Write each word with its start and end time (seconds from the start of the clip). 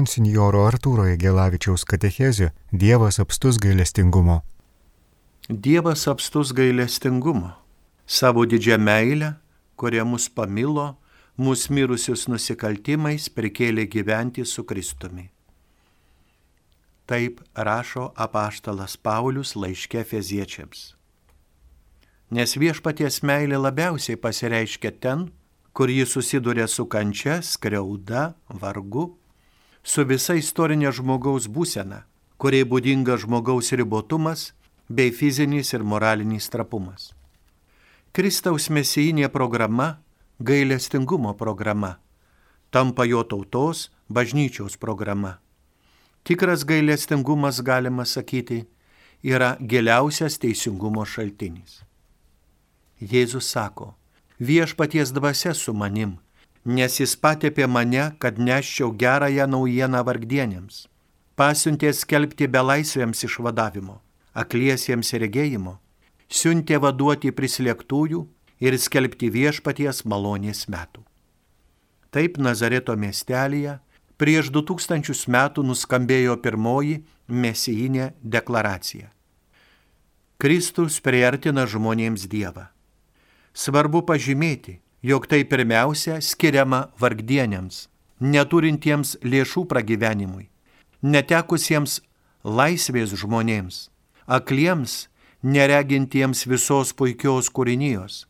monsinjoro 0.00 0.62
Artūro 0.64 1.04
Jegelavičiaus 1.10 1.84
katechezė 1.88 2.50
Dievas 2.72 3.18
apstus 3.20 3.58
gailestingumo. 3.60 4.38
Dievas 5.50 6.06
apstus 6.08 6.54
gailestingumo, 6.56 7.50
savo 8.06 8.46
didžią 8.48 8.78
meilę, 8.80 9.34
kurie 9.76 10.00
mus 10.08 10.30
pamilo, 10.32 10.94
mūsų 11.40 11.76
mirusius 11.76 12.28
nusikaltimais 12.32 13.28
prikėlė 13.34 13.84
gyventi 13.92 14.46
su 14.46 14.64
Kristumi. 14.64 15.26
Taip 17.10 17.42
rašo 17.54 18.12
apaštalas 18.16 18.96
Paulius 18.96 19.56
laiške 19.58 20.06
feziečiams. 20.06 20.94
Nes 22.30 22.56
viešpaties 22.56 23.24
meilė 23.26 23.58
labiausiai 23.58 24.16
pasireiškia 24.16 24.96
ten, 25.02 25.28
kur 25.74 25.90
jis 25.90 26.14
susiduria 26.14 26.70
su 26.70 26.86
kančia, 26.86 27.40
skriauda, 27.42 28.30
vargu, 28.62 29.10
su 29.82 30.04
visa 30.04 30.36
istorinė 30.38 30.92
žmogaus 30.92 31.48
būsena, 31.48 32.04
kuriai 32.38 32.64
būdinga 32.64 33.16
žmogaus 33.20 33.72
ribotumas 33.72 34.52
bei 34.88 35.10
fizinis 35.10 35.72
ir 35.74 35.84
moralinis 35.84 36.48
trapumas. 36.52 37.12
Kristaus 38.12 38.70
mesijinė 38.70 39.28
programa 39.30 40.00
gailestingumo 40.40 41.34
programa, 41.36 41.98
tampa 42.70 43.04
jo 43.04 43.22
tautos 43.22 43.90
bažnyčios 44.08 44.76
programa. 44.76 45.38
Tikras 46.24 46.64
gailestingumas, 46.64 47.60
galima 47.60 48.04
sakyti, 48.04 48.64
yra 49.22 49.56
giliausias 49.60 50.38
teisingumo 50.40 51.04
šaltinis. 51.04 51.82
Jėzus 53.00 53.48
sako, 53.52 53.94
viešpaties 54.40 55.12
dvasia 55.12 55.54
su 55.54 55.72
manim, 55.72 56.18
nes 56.64 57.00
jis 57.00 57.16
patepė 57.16 57.66
mane, 57.66 58.10
kad 58.18 58.38
neščiau 58.38 58.92
gerąją 58.92 59.46
naujieną 59.48 60.02
vargdienėms, 60.04 60.86
pasiuntė 61.36 61.92
skelbti 61.96 62.48
belaisvėms 62.48 63.24
išvadavimo, 63.24 64.00
akliesiems 64.34 65.12
regėjimo, 65.22 65.78
siuntė 66.28 66.80
vaduoti 66.80 67.32
prislėgtųjų 67.32 68.26
ir 68.60 68.76
skelbti 68.78 69.30
viešpaties 69.32 70.04
malonės 70.04 70.66
metų. 70.68 71.04
Taip 72.10 72.36
Nazareto 72.42 72.96
miestelėje 72.98 73.78
prieš 74.20 74.50
2000 74.52 75.30
metų 75.30 75.64
nuskambėjo 75.64 76.36
pirmoji 76.42 77.00
mesijinė 77.28 78.12
deklaracija. 78.20 79.08
Kristus 80.40 81.00
priartina 81.04 81.66
žmonėms 81.68 82.26
Dievą. 82.28 82.68
Svarbu 83.52 84.02
pažymėti, 84.08 84.80
jog 85.02 85.26
tai 85.30 85.44
pirmiausia 85.48 86.20
skiriama 86.24 86.88
vargdienėms, 87.00 87.86
neturintiems 88.20 89.16
lėšų 89.24 89.64
pragyvenimui, 89.70 90.50
netekusiems 91.02 92.00
laisvės 92.44 93.14
žmonėms, 93.22 93.88
akliems, 94.26 95.08
neregintiems 95.42 96.44
visos 96.46 96.92
puikios 96.92 97.48
kūrinijos, 97.48 98.26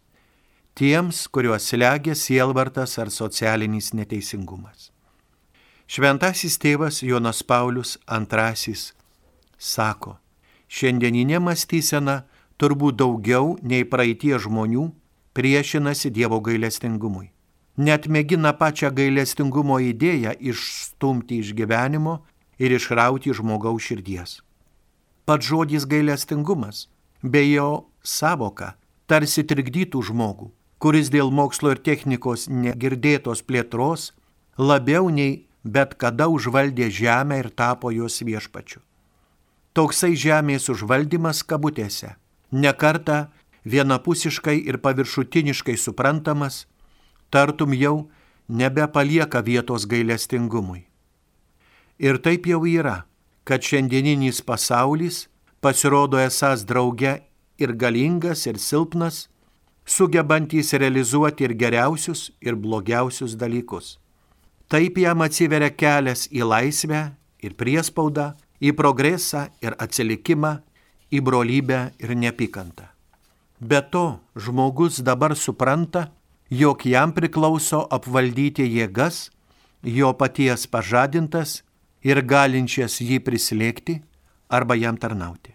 tiems, 0.78 1.26
kuriuos 1.28 1.66
slegia 1.72 2.14
sielvartas 2.14 2.98
ar 3.02 3.10
socialinis 3.10 3.91
neteisingumas. 3.94 4.91
Šventasis 5.91 6.54
tėvas 6.62 7.02
Jonas 7.02 7.42
Paulius 7.42 7.96
II 8.06 8.94
sako, 9.60 10.16
šiandieninė 10.70 11.41
mąstysena 11.42 12.22
turbūt 12.60 12.96
daugiau 13.00 13.56
nei 13.62 13.84
praeitie 13.84 14.38
žmonių 14.38 14.86
priešinasi 15.34 16.11
Dievo 16.11 16.41
gailestingumui. 16.41 17.31
Net 17.77 18.06
mėgina 18.06 18.53
pačią 18.59 18.91
gailestingumo 18.92 19.81
idėją 19.81 20.37
išstumti 20.53 21.41
iš 21.41 21.55
gyvenimo 21.56 22.20
ir 22.59 22.77
išrauti 22.77 23.33
žmogaus 23.33 23.89
širdies. 23.89 24.41
Pats 25.25 25.47
žodis 25.47 25.87
gailestingumas, 25.87 26.89
be 27.22 27.45
jo 27.48 27.87
savoka, 28.03 28.75
tarsi 29.06 29.47
trikdytų 29.47 30.03
žmogų 30.10 30.50
kuris 30.81 31.12
dėl 31.12 31.31
mokslo 31.31 31.75
ir 31.75 31.81
technikos 31.84 32.49
negirdėtos 32.49 33.44
plėtros 33.44 34.10
labiau 34.56 35.10
nei 35.12 35.44
bet 35.62 35.93
kada 36.00 36.28
užvaldė 36.33 36.88
žemę 36.88 37.43
ir 37.43 37.50
tapo 37.53 37.93
jos 37.93 38.22
viešpačiu. 38.25 38.81
Toksai 39.77 40.16
žemės 40.19 40.71
užvaldymas 40.72 41.44
kabutėse, 41.47 42.16
nekarta 42.50 43.28
vienapusiškai 43.65 44.56
ir 44.66 44.81
paviršutiniškai 44.81 45.76
suprantamas, 45.76 46.66
tartum 47.31 47.75
jau 47.75 48.10
nebepalieka 48.48 49.43
vietos 49.47 49.87
gailestingumui. 49.87 50.87
Ir 52.00 52.19
taip 52.19 52.47
jau 52.48 52.65
yra, 52.66 53.04
kad 53.44 53.62
šiandieninis 53.62 54.41
pasaulis 54.43 55.28
pasirodo 55.60 56.19
esas 56.19 56.65
drauge 56.65 57.21
ir 57.60 57.75
galingas, 57.76 58.47
ir 58.47 58.59
silpnas, 58.59 59.28
sugebantys 59.84 60.72
realizuoti 60.72 61.44
ir 61.44 61.54
geriausius, 61.54 62.31
ir 62.41 62.56
blogiausius 62.56 63.37
dalykus. 63.37 63.98
Taip 64.71 64.98
jam 65.03 65.21
atsiveria 65.27 65.71
kelias 65.75 66.28
į 66.31 66.47
laisvę 66.47 67.03
ir 67.42 67.56
priespaudą, 67.59 68.32
į 68.60 68.72
progresą 68.77 69.48
ir 69.65 69.75
atsilikimą, 69.81 70.60
į 71.10 71.21
brolybę 71.27 71.91
ir 71.98 72.15
neapykantą. 72.15 72.90
Be 73.60 73.82
to, 73.82 74.21
žmogus 74.37 75.00
dabar 75.04 75.37
supranta, 75.37 76.09
jog 76.48 76.87
jam 76.87 77.12
priklauso 77.12 77.84
apvaldyti 77.93 78.65
jėgas, 78.65 79.28
jo 79.84 80.12
paties 80.16 80.66
pažadintas 80.66 81.60
ir 82.00 82.22
galinčias 82.25 83.00
jį 83.04 83.21
prislėgti 83.21 84.00
arba 84.48 84.76
jam 84.81 84.97
tarnauti. 84.97 85.53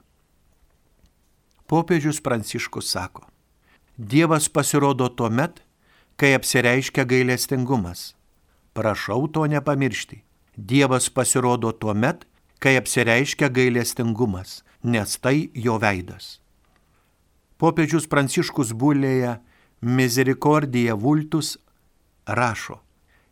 Popiežius 1.66 2.22
Pranciškus 2.22 2.94
sako, 2.94 3.26
Dievas 3.98 4.50
pasirodo 4.50 5.08
tuo 5.10 5.30
met, 5.30 5.64
kai 6.20 6.34
apsireiškia 6.36 7.06
gailestingumas. 7.08 8.14
Prašau 8.76 9.28
to 9.32 9.48
nepamiršti. 9.48 10.20
Dievas 10.58 11.08
pasirodo 11.10 11.72
tuo 11.72 11.94
met, 11.94 12.28
kai 12.60 12.76
apsireiškia 12.76 13.50
gailestingumas, 13.50 14.64
nes 14.84 15.18
tai 15.18 15.50
jo 15.56 15.80
veidas. 15.80 16.42
Popiežius 17.66 18.06
Pranciškus 18.06 18.76
Bulėje 18.78 19.40
Misericordija 19.82 20.94
Vultus 20.94 21.56
rašo, 22.30 22.76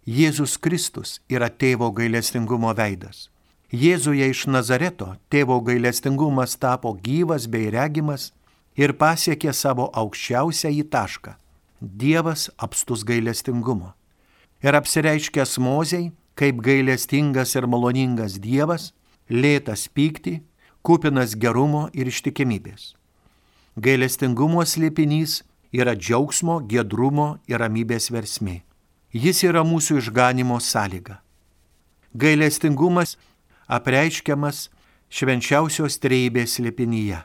Jėzus 0.09 0.55
Kristus 0.57 1.19
yra 1.29 1.51
tėvo 1.53 1.91
gailestingumo 1.94 2.72
veidas. 2.73 3.27
Jėzuje 3.69 4.31
iš 4.33 4.47
Nazareto 4.49 5.11
tėvo 5.29 5.59
gailestingumas 5.67 6.57
tapo 6.57 6.95
gyvas 7.05 7.45
bei 7.45 7.67
regimas 7.75 8.31
ir 8.73 8.95
pasiekė 8.97 9.53
savo 9.53 9.91
aukščiausią 10.01 10.73
į 10.79 10.88
tašką- 10.89 11.35
Dievas 12.01 12.49
apstus 12.57 13.05
gailestingumo. 13.05 13.93
Ir 14.66 14.73
apsireiškęs 14.73 15.59
moziai, 15.59 16.09
kaip 16.33 16.57
gailestingas 16.57 17.53
ir 17.53 17.69
maloningas 17.69 18.41
Dievas, 18.41 18.93
lėtas 19.29 19.85
pykti, 19.85 20.41
kupinas 20.81 21.38
gerumo 21.38 21.91
ir 21.93 22.09
ištikimybės. 22.09 22.95
Gailestingumo 23.75 24.61
slėpinys 24.66 25.41
yra 25.73 25.95
džiaugsmo, 25.97 26.59
gedrumo 26.69 27.39
ir 27.50 27.59
ramybės 27.63 28.11
versmė. 28.13 28.61
Jis 29.13 29.44
yra 29.45 29.66
mūsų 29.66 30.00
išganimo 30.01 30.59
sąlyga. 30.61 31.19
Gailestingumas 32.13 33.17
apreiškiamas 33.67 34.67
švenčiausios 35.09 35.97
treibės 36.01 36.57
slėpinyje 36.57 37.23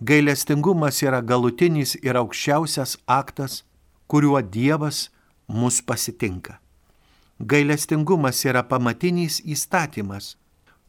gailestingumas 0.00 1.00
yra 1.02 1.22
galutinis 1.22 1.96
ir 2.02 2.16
aukščiausias 2.20 2.98
aktas, 3.06 3.64
kuriuo 4.06 4.42
Dievas 4.42 5.08
mus 5.48 5.80
pasitinka. 5.80 6.60
Gailestingumas 7.40 8.44
yra 8.44 8.62
pamatinis 8.64 9.40
įstatymas, 9.44 10.36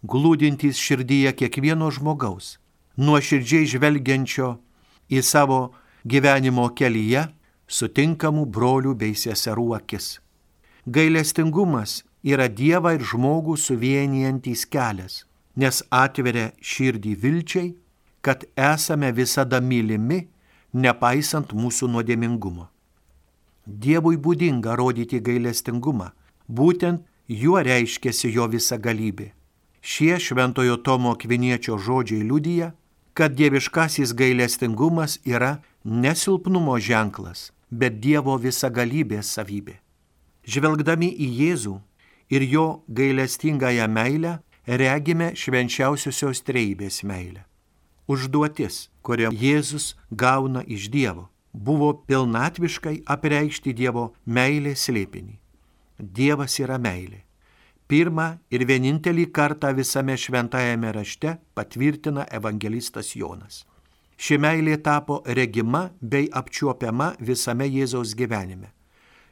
glūdintys 0.03 0.79
širdyje 0.79 1.33
kiekvieno 1.39 1.89
žmogaus, 1.91 2.57
nuoširdžiai 2.97 3.67
žvelgiančio 3.67 4.57
į 5.09 5.23
savo 5.23 5.73
gyvenimo 6.05 6.69
kelyje 6.75 7.27
sutinkamų 7.67 8.45
brolių 8.45 8.93
bei 8.95 9.15
seserų 9.15 9.73
akis. 9.79 10.19
Gailestingumas 10.87 12.03
yra 12.23 12.47
Dievą 12.47 12.95
ir 12.95 13.03
žmogų 13.03 13.57
suvienijantis 13.59 14.63
kelias, 14.71 15.25
nes 15.55 15.83
atveria 15.91 16.53
širdį 16.61 17.15
vilčiai 17.23 17.75
kad 18.27 18.43
esame 18.55 19.11
visada 19.11 19.61
mylimi, 19.63 20.25
nepaisant 20.73 21.53
mūsų 21.55 21.87
nuodėmingumo. 21.93 22.65
Dievui 23.65 24.17
būdinga 24.19 24.73
rodyti 24.75 25.21
gailestingumą, 25.23 26.09
būtent 26.47 27.05
juo 27.27 27.61
reiškėsi 27.63 28.33
jo 28.35 28.49
visa 28.51 28.75
galybė. 28.77 29.29
Šie 29.79 30.17
šventojo 30.19 30.75
Tomo 30.83 31.13
Kviniečio 31.15 31.77
žodžiai 31.79 32.27
liudyja, 32.27 32.73
kad 33.17 33.33
dieviškasis 33.33 34.13
gailestingumas 34.13 35.17
yra 35.25 35.57
nesilpnumo 35.83 36.77
ženklas, 36.77 37.49
bet 37.73 37.97
Dievo 38.03 38.37
visagalybės 38.37 39.31
savybė. 39.33 39.79
Žvelgdami 40.45 41.09
į 41.09 41.29
Jėzų, 41.41 41.73
ir 42.29 42.41
jo 42.41 42.83
gailestingąją 42.87 43.87
meilę 43.87 44.37
regime 44.67 45.31
švenčiausiosios 45.35 46.43
treibės 46.43 47.03
meilę. 47.03 47.43
Užduotis, 48.07 48.87
kurią 49.01 49.31
Jėzus 49.31 49.95
gauna 50.11 50.63
iš 50.67 50.87
Dievo, 50.91 51.27
buvo 51.53 51.93
pilnatviškai 52.07 53.01
apreikšti 53.05 53.73
Dievo 53.73 54.11
meilės 54.25 54.87
slėpinį. 54.87 55.39
Dievas 55.99 56.59
yra 56.59 56.77
meilė. 56.77 57.23
Pirmą 57.87 58.27
ir 58.51 58.65
vienintelį 58.67 59.29
kartą 59.31 59.71
visame 59.75 60.17
šventajame 60.19 60.91
rašte 60.91 61.37
patvirtina 61.55 62.25
evangelistas 62.35 63.13
Jonas. 63.15 63.63
Ši 64.17 64.39
meilė 64.43 64.75
tapo 64.83 65.21
regima 65.25 65.85
bei 66.01 66.27
apčiuopiama 66.33 67.13
visame 67.19 67.67
Jėzaus 67.69 68.15
gyvenime. 68.17 68.73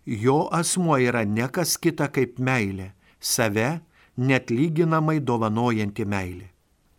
Jo 0.06 0.46
asmuo 0.54 0.96
yra 1.02 1.26
nekas 1.26 1.76
kita 1.82 2.08
kaip 2.14 2.38
meilė, 2.40 2.94
save 3.20 3.82
net 4.16 4.52
lyginamai 4.54 5.18
dovanojanti 5.20 6.06
meilė. 6.06 6.52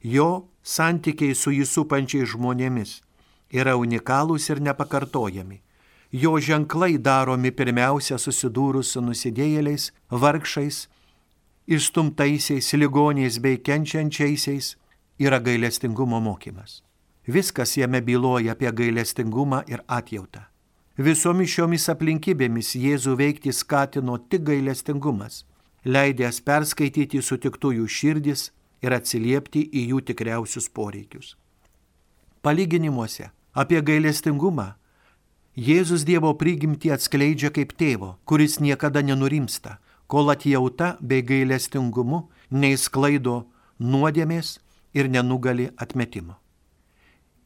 Jo 0.02 0.48
santykiai 0.62 1.34
su 1.34 1.54
jį 1.54 1.64
supančiai 1.64 2.26
žmonėmis 2.26 2.98
yra 3.54 3.76
unikalūs 3.78 4.50
ir 4.50 4.60
nepakartojami. 4.60 5.62
Jo 6.12 6.36
ženklai 6.42 6.98
daromi 6.98 7.50
pirmiausia 7.50 8.18
susidūrus 8.18 8.92
su 8.94 9.00
nusidėjėliais, 9.00 9.90
vargšais, 10.10 10.86
išstumtaisiais, 11.66 12.72
ligoniais 12.74 13.38
bei 13.38 13.58
kenčiančiaisiais 13.58 14.76
yra 15.18 15.38
gailestingumo 15.40 16.20
mokymas. 16.20 16.82
Viskas 17.26 17.76
jame 17.76 18.00
byloja 18.00 18.52
apie 18.52 18.70
gailestingumą 18.72 19.64
ir 19.66 19.82
atjautą. 19.88 20.46
Visomis 20.96 21.50
šiomis 21.52 21.88
aplinkybėmis 21.92 22.76
Jėzų 22.78 23.16
veikti 23.18 23.52
skatino 23.52 24.16
tik 24.30 24.46
gailestingumas, 24.46 25.42
leidęs 25.84 26.40
perskaityti 26.40 27.20
sutiktųjų 27.22 27.88
širdis 27.88 28.50
ir 28.80 28.94
atsiliepti 28.96 29.66
į 29.66 29.82
jų 29.90 30.00
tikriausius 30.10 30.70
poreikius. 30.70 31.34
Palyginimuose 32.42 33.30
apie 33.52 33.82
gailestingumą 33.82 34.74
Jėzus 35.56 36.04
Dievo 36.04 36.34
prigimtį 36.36 36.90
atskleidžia 36.92 37.48
kaip 37.50 37.70
tėvo, 37.80 38.18
kuris 38.28 38.58
niekada 38.60 39.00
nenurimsta, 39.00 39.78
kol 40.06 40.30
atjauta 40.30 40.96
bei 41.00 41.22
gailestingumu 41.22 42.26
neįsklaido 42.50 43.44
nuodėmės 43.78 44.56
ir 44.94 45.10
nenugali 45.10 45.68
atmetimo. 45.76 46.36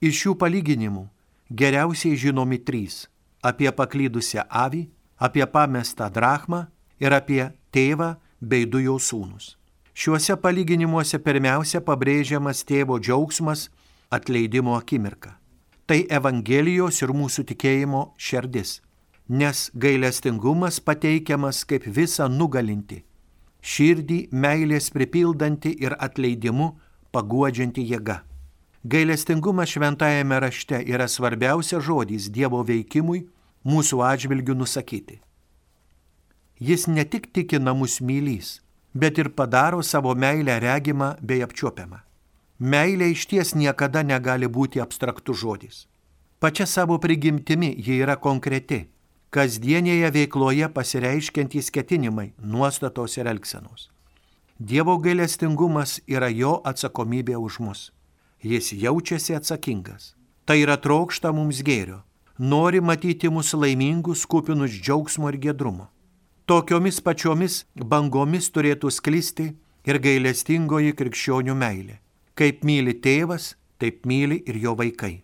Iš 0.00 0.16
šių 0.22 0.34
palyginimų 0.40 1.06
geriausiai 1.50 2.16
žinomi 2.16 2.58
trys- 2.64 3.06
apie 3.48 3.70
paklydusią 3.72 4.46
avį, 4.48 4.88
apie 5.18 5.46
pamestą 5.46 6.10
drachmą 6.10 6.68
ir 7.00 7.12
apie 7.12 7.52
tėvą 7.72 8.16
bei 8.40 8.64
du 8.64 8.78
jo 8.78 8.98
sūnus. 8.98 9.56
Šiuose 9.94 10.36
palyginimuose 10.36 11.18
pirmiausia 11.18 11.80
pabrėžiamas 11.80 12.64
tėvo 12.64 12.98
džiaugsmas 12.98 13.68
atleidimo 14.10 14.76
akimirka. 14.76 15.36
Tai 15.86 16.06
Evangelijos 16.08 17.02
ir 17.02 17.08
mūsų 17.08 17.44
tikėjimo 17.50 18.14
šerdis 18.16 18.80
nes 19.30 19.70
gailestingumas 19.74 20.80
pateikiamas 20.80 21.62
kaip 21.62 21.84
visa 21.86 22.26
nugalinti, 22.26 23.04
širdį 23.62 24.18
meilės 24.34 24.90
pripildanti 24.90 25.70
ir 25.86 25.94
atleidimu 26.02 26.66
paguodžianti 27.14 27.84
jėga. 27.92 28.24
Gailestingumas 28.82 29.70
šventajame 29.70 30.40
rašte 30.42 30.82
yra 30.82 31.06
svarbiausias 31.06 31.86
žodis 31.86 32.26
Dievo 32.34 32.64
veikimui 32.66 33.22
mūsų 33.62 34.02
atžvilgių 34.08 34.58
nusakyti. 34.58 35.20
Jis 36.58 36.88
ne 36.90 37.06
tik 37.06 37.30
tikina 37.30 37.74
mus 37.74 38.00
mylys, 38.00 38.58
bet 38.94 39.18
ir 39.18 39.30
padaro 39.30 39.82
savo 39.82 40.14
meilę 40.14 40.58
regimą 40.58 41.14
bei 41.22 41.44
apčiuopiamą. 41.46 42.02
Meilė 42.58 43.14
iš 43.14 43.28
ties 43.30 43.54
niekada 43.54 44.02
negali 44.02 44.50
būti 44.50 44.82
abstraktus 44.82 45.38
žodis. 45.38 45.84
Pačia 46.40 46.66
savo 46.66 46.98
prigimtimi 46.98 47.76
ji 47.78 48.02
yra 48.02 48.16
konkreti 48.16 48.88
kasdienėje 49.30 50.10
veikloje 50.10 50.68
pasireiškiantys 50.74 51.70
ketinimai, 51.70 52.32
nuostatos 52.42 53.16
ir 53.18 53.30
elgsenos. 53.30 53.88
Dievo 54.58 54.96
gailestingumas 54.98 56.00
yra 56.10 56.28
jo 56.34 56.58
atsakomybė 56.66 57.38
už 57.38 57.60
mus. 57.64 57.82
Jis 58.42 58.72
jaučiasi 58.72 59.36
atsakingas. 59.38 60.14
Tai 60.44 60.58
yra 60.58 60.76
trokšta 60.76 61.30
mums 61.32 61.62
gėrio. 61.62 62.02
Nori 62.38 62.80
matyti 62.80 63.30
mus 63.30 63.54
laimingus, 63.54 64.26
kupinus 64.26 64.74
džiaugsmo 64.74 65.30
ir 65.30 65.38
gedrumo. 65.38 65.86
Tokiomis 66.50 66.98
pačiomis 67.04 67.64
bangomis 67.76 68.50
turėtų 68.50 68.90
sklisti 68.90 69.52
ir 69.86 70.00
gailestingoji 70.02 70.96
krikščionių 70.98 71.54
meilė. 71.54 72.00
Kaip 72.34 72.64
myli 72.66 72.96
tėvas, 72.98 73.54
taip 73.78 74.02
myli 74.08 74.40
ir 74.48 74.58
jo 74.58 74.74
vaikai. 74.74 75.20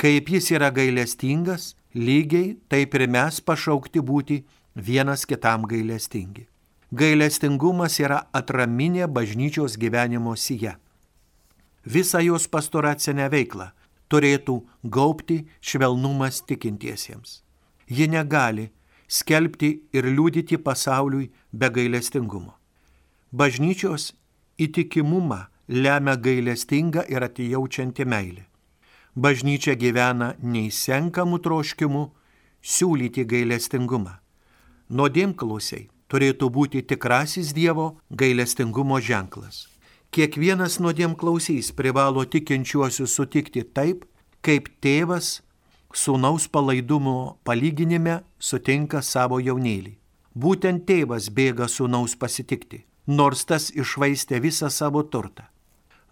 Kaip 0.00 0.32
jis 0.34 0.50
yra 0.56 0.72
gailestingas, 0.74 1.74
lygiai 1.94 2.56
taip 2.68 2.94
ir 2.98 3.06
mes 3.08 3.40
pašaukti 3.40 4.00
būti 4.02 4.42
vienas 4.74 5.24
kitam 5.26 5.62
gailestingi. 5.70 6.46
Gailestingumas 6.94 7.98
yra 8.02 8.24
atraminė 8.32 9.06
bažnyčios 9.06 9.78
gyvenimo 9.78 10.34
sija. 10.36 10.76
Visą 11.84 12.20
jos 12.22 12.46
pastoracinę 12.48 13.28
veiklą 13.30 13.70
turėtų 14.10 14.60
gaupti 14.84 15.44
švelnumas 15.60 16.42
tikintiesiems. 16.46 17.42
Ji 17.88 18.08
negali 18.08 18.70
skelbti 19.08 19.70
ir 19.92 20.06
liūdyti 20.06 20.58
pasauliui 20.58 21.30
be 21.52 21.70
gailestingumo. 21.70 22.54
Bažnyčios 23.32 24.12
įtikimumą 24.58 25.44
lemia 25.68 26.16
gailestinga 26.16 27.06
ir 27.10 27.26
atijaučianti 27.26 28.06
meilė 28.06 28.46
bažnyčia 29.14 29.74
gyvena 29.78 30.34
neįsenkamų 30.42 31.38
troškimų 31.44 32.04
siūlyti 32.62 33.24
gailestingumą. 33.30 34.18
Nuodėmklausiai 34.90 35.88
turėtų 36.10 36.50
būti 36.50 36.82
tikrasis 36.82 37.54
Dievo 37.56 37.94
gailestingumo 38.10 39.00
ženklas. 39.00 39.66
Kiekvienas 40.14 40.78
nuodėmklausys 40.78 41.72
privalo 41.74 42.22
tikinčiuosius 42.24 43.16
sutikti 43.18 43.64
taip, 43.64 44.04
kaip 44.42 44.68
tėvas 44.84 45.40
sūnaus 45.94 46.46
palaidumo 46.50 47.38
palyginime 47.46 48.20
sutinka 48.38 49.02
savo 49.02 49.40
jaunėlį. 49.42 49.96
Būtent 50.34 50.86
tėvas 50.86 51.30
bėga 51.30 51.66
sūnaus 51.70 52.14
pasitikti, 52.18 52.84
nors 53.06 53.44
tas 53.46 53.70
išvaistė 53.74 54.42
visą 54.42 54.70
savo 54.70 55.02
turtą 55.02 55.48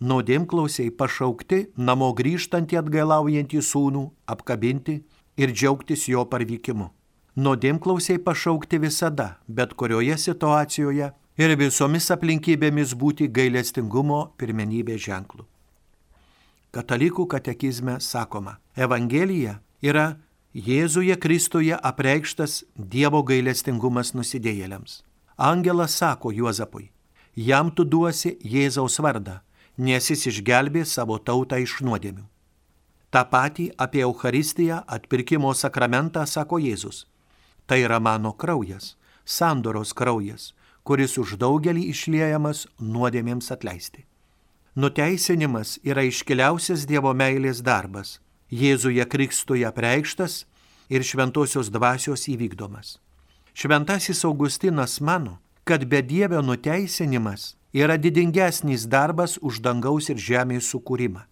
nuodėmklausiai 0.03 0.91
pašaukti 0.99 1.69
namo 1.77 2.11
grįžtantį 2.19 2.81
atgailaujantį 2.81 3.63
sūnų, 3.63 4.03
apkabinti 4.27 4.99
ir 5.39 5.53
džiaugtis 5.55 6.09
jo 6.11 6.25
parvykimu. 6.27 6.89
Nuodėmklausiai 7.39 8.19
pašaukti 8.21 8.81
visada, 8.83 9.39
bet 9.47 9.75
kurioje 9.79 10.19
situacijoje 10.19 11.13
ir 11.39 11.55
visomis 11.57 12.11
aplinkybėmis 12.13 12.97
būti 12.99 13.31
gailestingumo 13.31 14.35
pirmenybės 14.41 15.07
ženklu. 15.07 15.47
Katalikų 16.73 17.27
katekizme 17.29 17.99
sakoma, 18.01 18.59
Evangelija 18.77 19.61
yra 19.85 20.17
Jėzuje 20.53 21.17
Kristuje 21.17 21.77
apreikštas 21.77 22.63
Dievo 22.77 23.23
gailestingumas 23.25 24.13
nusidėjėliams. 24.17 25.01
Angelas 25.37 25.97
sako 25.97 26.33
Juozapui, 26.33 26.91
jam 27.37 27.71
tu 27.73 27.85
duosi 27.89 28.35
Jėzaus 28.45 28.99
vardą 29.01 29.41
nes 29.83 30.11
jis 30.11 30.29
išgelbė 30.31 30.85
savo 30.87 31.19
tautą 31.19 31.59
iš 31.59 31.81
nuodėmių. 31.83 32.25
Ta 33.13 33.25
pati 33.29 33.67
apie 33.77 34.03
Eucharistiją 34.07 34.79
atpirkimo 34.87 35.53
sakramentą 35.55 36.25
sako 36.27 36.61
Jėzus. 36.63 37.05
Tai 37.67 37.79
yra 37.85 37.99
mano 38.01 38.33
kraujas, 38.33 38.97
sandoros 39.25 39.93
kraujas, 39.93 40.53
kuris 40.87 41.19
už 41.19 41.37
daugelį 41.43 41.85
išliejamas 41.93 42.67
nuodėmėms 42.81 43.53
atleisti. 43.55 44.07
Nuteisinimas 44.75 45.77
yra 45.85 46.07
iškiliausias 46.09 46.87
Dievo 46.89 47.13
meilės 47.13 47.61
darbas, 47.61 48.19
Jėzuje 48.49 49.05
Kristuje 49.09 49.69
preikštas 49.77 50.45
ir 50.89 51.05
šventosios 51.05 51.69
dvasios 51.73 52.25
įvykdomas. 52.29 52.97
Šventasis 53.53 54.25
Augustinas 54.25 55.01
mano, 55.01 55.39
kad 55.65 55.85
be 55.85 56.01
Dievio 56.03 56.41
nuteisinimas 56.43 57.55
yra 57.73 57.97
didingesnis 57.97 58.87
darbas 58.87 59.39
už 59.41 59.61
dangaus 59.65 60.11
ir 60.13 60.19
žemės 60.21 60.69
sukūrimą. 60.73 61.25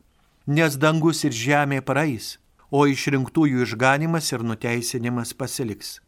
Nes 0.46 0.76
dangus 0.80 1.24
ir 1.24 1.32
žemė 1.36 1.80
praeis, 1.84 2.38
o 2.70 2.86
išrinktųjų 2.88 3.66
išganimas 3.66 4.32
ir 4.32 4.42
nuteisinimas 4.42 5.34
pasiliks. 5.34 6.00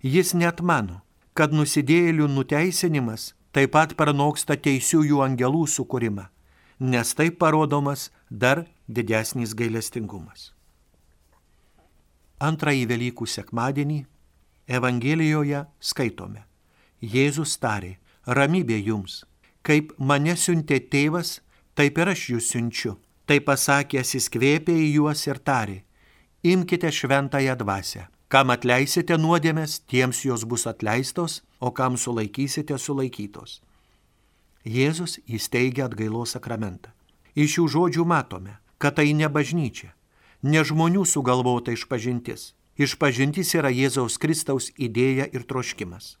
Jis 0.00 0.32
net 0.34 0.60
mano, 0.60 1.02
kad 1.34 1.52
nusidėjėlių 1.52 2.28
nuteisinimas 2.30 3.34
taip 3.52 3.74
pat 3.74 3.96
pranoksta 3.98 4.56
teisiųjų 4.56 5.24
angelų 5.26 5.66
sukūrimą, 5.66 6.28
nes 6.80 7.14
taip 7.18 7.38
parodomas 7.42 8.10
dar 8.30 8.64
didesnis 8.88 9.54
gailestingumas. 9.58 10.52
Antrąjį 12.40 12.86
Velykų 12.88 13.26
sekmadienį 13.28 14.04
Evangelijoje 14.70 15.64
skaitome. 15.82 16.46
Jėzus 17.02 17.56
tarė, 17.58 17.98
ramybė 18.24 18.78
jums. 18.78 19.24
Kaip 19.62 19.92
mane 19.98 20.36
siuntė 20.36 20.80
tėvas, 20.92 21.40
taip 21.76 21.98
ir 22.00 22.12
aš 22.14 22.26
jūs 22.32 22.50
siunčiu. 22.52 22.96
Tai 23.26 23.38
pasakęs 23.46 24.14
jis 24.16 24.26
kvėpė 24.32 24.74
į 24.74 24.86
juos 24.96 25.26
ir 25.28 25.38
tarė, 25.38 25.82
imkite 26.42 26.90
šventąją 26.90 27.54
dvasę. 27.60 28.08
Kam 28.30 28.50
atleisite 28.54 29.16
nuodėmės, 29.18 29.80
tiems 29.90 30.24
jos 30.24 30.44
bus 30.46 30.66
atleistos, 30.70 31.40
o 31.58 31.70
kam 31.74 31.96
sulaikysite, 31.98 32.78
sulaikytos. 32.78 33.60
Jėzus 34.64 35.18
įsteigia 35.26 35.88
atgailos 35.88 36.36
sakramentą. 36.36 36.92
Iš 37.34 37.56
šių 37.56 37.66
žodžių 37.74 38.06
matome, 38.06 38.56
kad 38.78 38.96
tai 38.98 39.12
ne 39.18 39.28
bažnyčia, 39.28 39.92
ne 40.42 40.62
žmonių 40.64 41.04
sugalvota 41.06 41.74
išpažintis. 41.74 42.52
Išpažintis 42.80 43.54
yra 43.58 43.70
Jėzaus 43.74 44.16
Kristaus 44.18 44.70
idėja 44.78 45.26
ir 45.34 45.44
troškimas. 45.44 46.16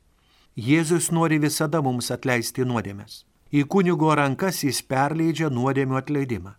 Jėzus 0.58 1.08
nori 1.14 1.38
visada 1.40 1.80
mums 1.80 2.10
atleisti 2.10 2.66
nuodėmės. 2.66 3.24
Į 3.50 3.64
kunigo 3.66 4.12
rankas 4.14 4.62
jis 4.62 4.78
perleidžia 4.86 5.48
nuodėmių 5.50 5.96
atleidimą. 5.98 6.52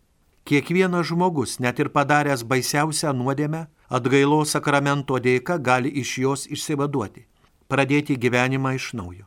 Kiekvienas 0.43 1.07
žmogus, 1.07 1.59
net 1.63 1.79
ir 1.79 1.87
padaręs 1.95 2.43
baisiausią 2.43 3.13
nuodėmę, 3.15 3.67
atgailos 3.87 4.51
sakramento 4.51 5.15
dėka 5.23 5.55
gali 5.63 5.87
iš 6.01 6.17
jos 6.19 6.43
išsivaduoti, 6.51 7.23
pradėti 7.71 8.17
gyvenimą 8.19 8.73
iš 8.75 8.91
naujo. 8.99 9.23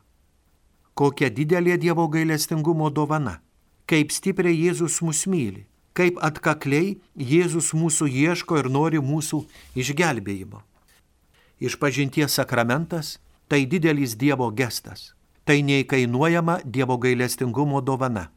Kokia 0.93 1.31
didelė 1.33 1.79
Dievo 1.81 2.05
gailestingumo 2.07 2.91
dovana, 2.93 3.39
kaip 3.89 4.13
stipriai 4.13 4.53
Jėzus 4.67 5.01
mus 5.01 5.25
myli, 5.25 5.65
kaip 5.97 6.21
atkakliai 6.21 6.99
Jėzus 7.17 7.73
mūsų 7.73 8.11
ieško 8.11 8.61
ir 8.61 8.69
nori 8.69 9.01
mūsų 9.01 9.41
išgelbėjimo. 9.73 10.61
Išpažinties 11.59 12.37
sakramentas- 12.37 13.17
tai 13.49 13.65
didelis 13.65 14.13
Dievo 14.15 14.51
gestas, 14.51 15.14
tai 15.45 15.61
neįkainuojama 15.63 16.59
Dievo 16.65 16.97
gailestingumo 16.97 17.81
dovana. 17.81 18.29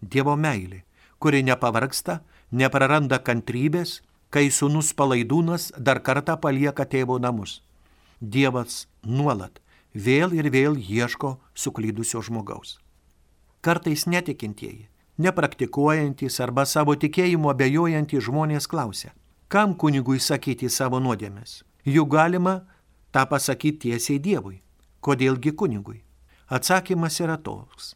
Dievo 0.00 0.36
meilė, 0.36 0.84
kuri 1.18 1.42
nepavargsta, 1.42 2.20
nepraranda 2.50 3.18
kantrybės, 3.18 4.00
kai 4.30 4.48
sunus 4.50 4.92
palaidūnas 4.94 5.72
dar 5.78 6.00
kartą 6.00 6.36
palieka 6.40 6.86
tėvo 6.86 7.18
namus. 7.18 7.62
Dievas 8.20 8.86
nuolat 9.02 9.58
vėl 9.94 10.34
ir 10.38 10.50
vėl 10.54 10.78
ieško 10.78 11.38
suklydusio 11.54 12.22
žmogaus. 12.22 12.78
Kartais 13.60 14.06
netikintieji 14.06 14.86
nepraktikuojantys 15.18 16.38
arba 16.40 16.64
savo 16.66 16.94
tikėjimu 16.94 17.50
abejojantys 17.50 18.24
žmonės 18.28 18.68
klausia, 18.70 19.12
kam 19.50 19.74
kunigui 19.74 20.20
sakyti 20.22 20.70
savo 20.70 21.00
nuodėmės. 21.02 21.62
Juk 21.84 22.10
galima 22.14 22.60
tą 23.12 23.24
pasakyti 23.26 23.88
tiesiai 23.88 24.22
Dievui. 24.22 24.60
Kodėlgi 25.00 25.54
kunigui? 25.54 26.02
Atsakymas 26.48 27.20
yra 27.20 27.36
toks, 27.36 27.94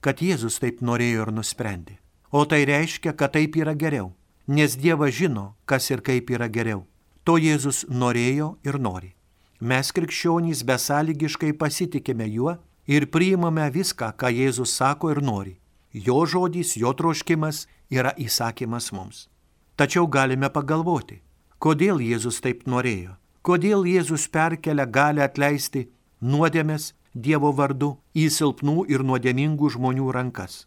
kad 0.00 0.22
Jėzus 0.24 0.58
taip 0.62 0.80
norėjo 0.80 1.26
ir 1.26 1.32
nusprendė. 1.36 1.98
O 2.32 2.44
tai 2.48 2.64
reiškia, 2.64 3.12
kad 3.12 3.34
taip 3.36 3.56
yra 3.60 3.74
geriau, 3.76 4.14
nes 4.46 4.76
Dievas 4.76 5.14
žino, 5.14 5.52
kas 5.68 5.90
ir 5.90 6.00
kaip 6.00 6.30
yra 6.32 6.48
geriau. 6.48 6.86
To 7.24 7.36
Jėzus 7.38 7.84
norėjo 7.88 8.56
ir 8.64 8.80
nori. 8.80 9.12
Mes 9.60 9.92
krikščionys 9.92 10.64
besąlygiškai 10.66 11.52
pasitikime 11.54 12.26
juo 12.32 12.56
ir 12.86 13.10
priimame 13.12 13.68
viską, 13.70 14.14
ką 14.16 14.32
Jėzus 14.32 14.72
sako 14.74 15.12
ir 15.12 15.22
nori 15.22 15.58
jo 15.92 16.26
žodis, 16.26 16.76
jo 16.76 16.92
troškimas 16.92 17.66
yra 17.90 18.12
įsakymas 18.16 18.92
mums. 18.92 19.28
Tačiau 19.76 20.06
galime 20.08 20.48
pagalvoti, 20.52 21.20
kodėl 21.58 22.00
Jėzus 22.00 22.40
taip 22.44 22.66
norėjo, 22.66 23.16
kodėl 23.42 23.84
Jėzus 23.88 24.28
perkelia 24.32 24.86
gali 24.86 25.22
atleisti 25.22 25.88
nuodėmės 26.20 26.92
Dievo 27.14 27.52
vardu 27.52 27.98
į 28.16 28.28
silpnų 28.32 28.86
ir 28.88 29.04
nuodėmingų 29.04 29.68
žmonių 29.74 30.08
rankas. 30.16 30.66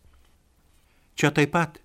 Čia 1.18 1.32
taip 1.34 1.56
pat 1.56 1.80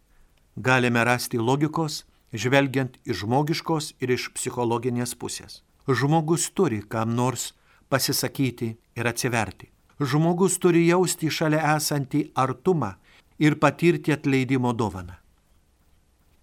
galime 0.57 1.05
rasti 1.05 1.39
logikos, 1.39 2.05
žvelgiant 2.33 2.99
iš 3.05 3.25
žmogiškos 3.25 3.95
ir 4.05 4.13
iš 4.13 4.29
psichologinės 4.37 5.17
pusės. 5.17 5.63
Žmogus 5.89 6.51
turi 6.53 6.83
kam 6.83 7.15
nors 7.17 7.55
pasisakyti 7.89 8.77
ir 8.97 9.09
atsiverti. 9.09 9.71
Žmogus 10.01 10.59
turi 10.61 10.87
jausti 10.87 11.31
šalia 11.33 11.77
esantį 11.77 12.31
artumą 12.37 12.95
ir 13.41 13.57
patirti 13.57 14.13
atleidimo 14.13 14.73
dovaną. 14.73 15.17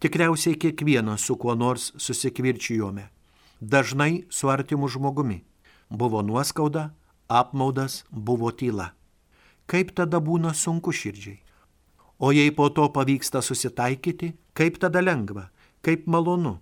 Tikriausiai 0.02 0.58
kiekvienas 0.58 1.22
su 1.26 1.38
kuo 1.38 1.56
nors 1.56 1.92
susikvirčijome, 1.98 3.08
dažnai 3.62 4.26
su 4.30 4.50
artimu 4.50 4.88
žmogumi. 4.88 5.44
Buvo 5.90 6.22
nuoskauda, 6.22 6.92
apmaudas, 7.28 8.04
buvo 8.12 8.52
tyla. 8.52 8.92
Kaip 9.68 9.92
tada 9.96 10.20
būna 10.24 10.54
sunku 10.56 10.92
širdžiai? 10.92 11.40
O 12.20 12.32
jei 12.34 12.52
po 12.52 12.70
to 12.70 12.88
pavyksta 12.90 13.42
susitaikyti, 13.42 14.34
kaip 14.58 14.80
tada 14.82 15.04
lengva, 15.04 15.50
kaip 15.86 16.08
malonu? 16.08 16.58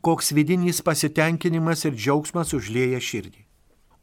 Koks 0.00 0.30
vidinis 0.36 0.82
pasitenkinimas 0.84 1.84
ir 1.88 1.96
džiaugsmas 1.96 2.52
užlėja 2.54 3.00
širdį. 3.02 3.42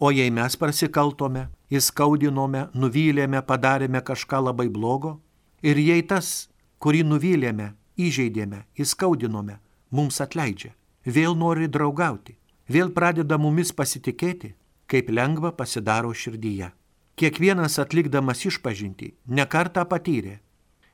O 0.04 0.10
jei 0.12 0.34
mes 0.34 0.58
prasikaltome, 0.60 1.48
įskaudinome, 1.72 2.68
nuvylėme, 2.76 3.40
padarėme 3.48 4.02
kažką 4.04 4.42
labai 4.50 4.68
blogo, 4.68 5.22
Ir 5.64 5.80
jei 5.80 6.02
tas, 6.04 6.50
kurį 6.84 7.06
nuvylėme, 7.08 7.70
įžeidėme, 7.96 8.66
įskaudinome, 8.76 9.62
mums 9.96 10.20
atleidžia, 10.20 10.74
vėl 11.08 11.38
nori 11.40 11.70
draugauti, 11.72 12.36
vėl 12.68 12.92
pradeda 12.92 13.38
mumis 13.40 13.72
pasitikėti, 13.72 14.50
kaip 14.94 15.10
lengva 15.10 15.50
pasidaro 15.58 16.14
širdyje. 16.14 16.70
Kiekvienas 17.18 17.80
atlikdamas 17.82 18.44
išpažinti 18.46 19.16
nekartą 19.26 19.88
patyrė, 19.90 20.36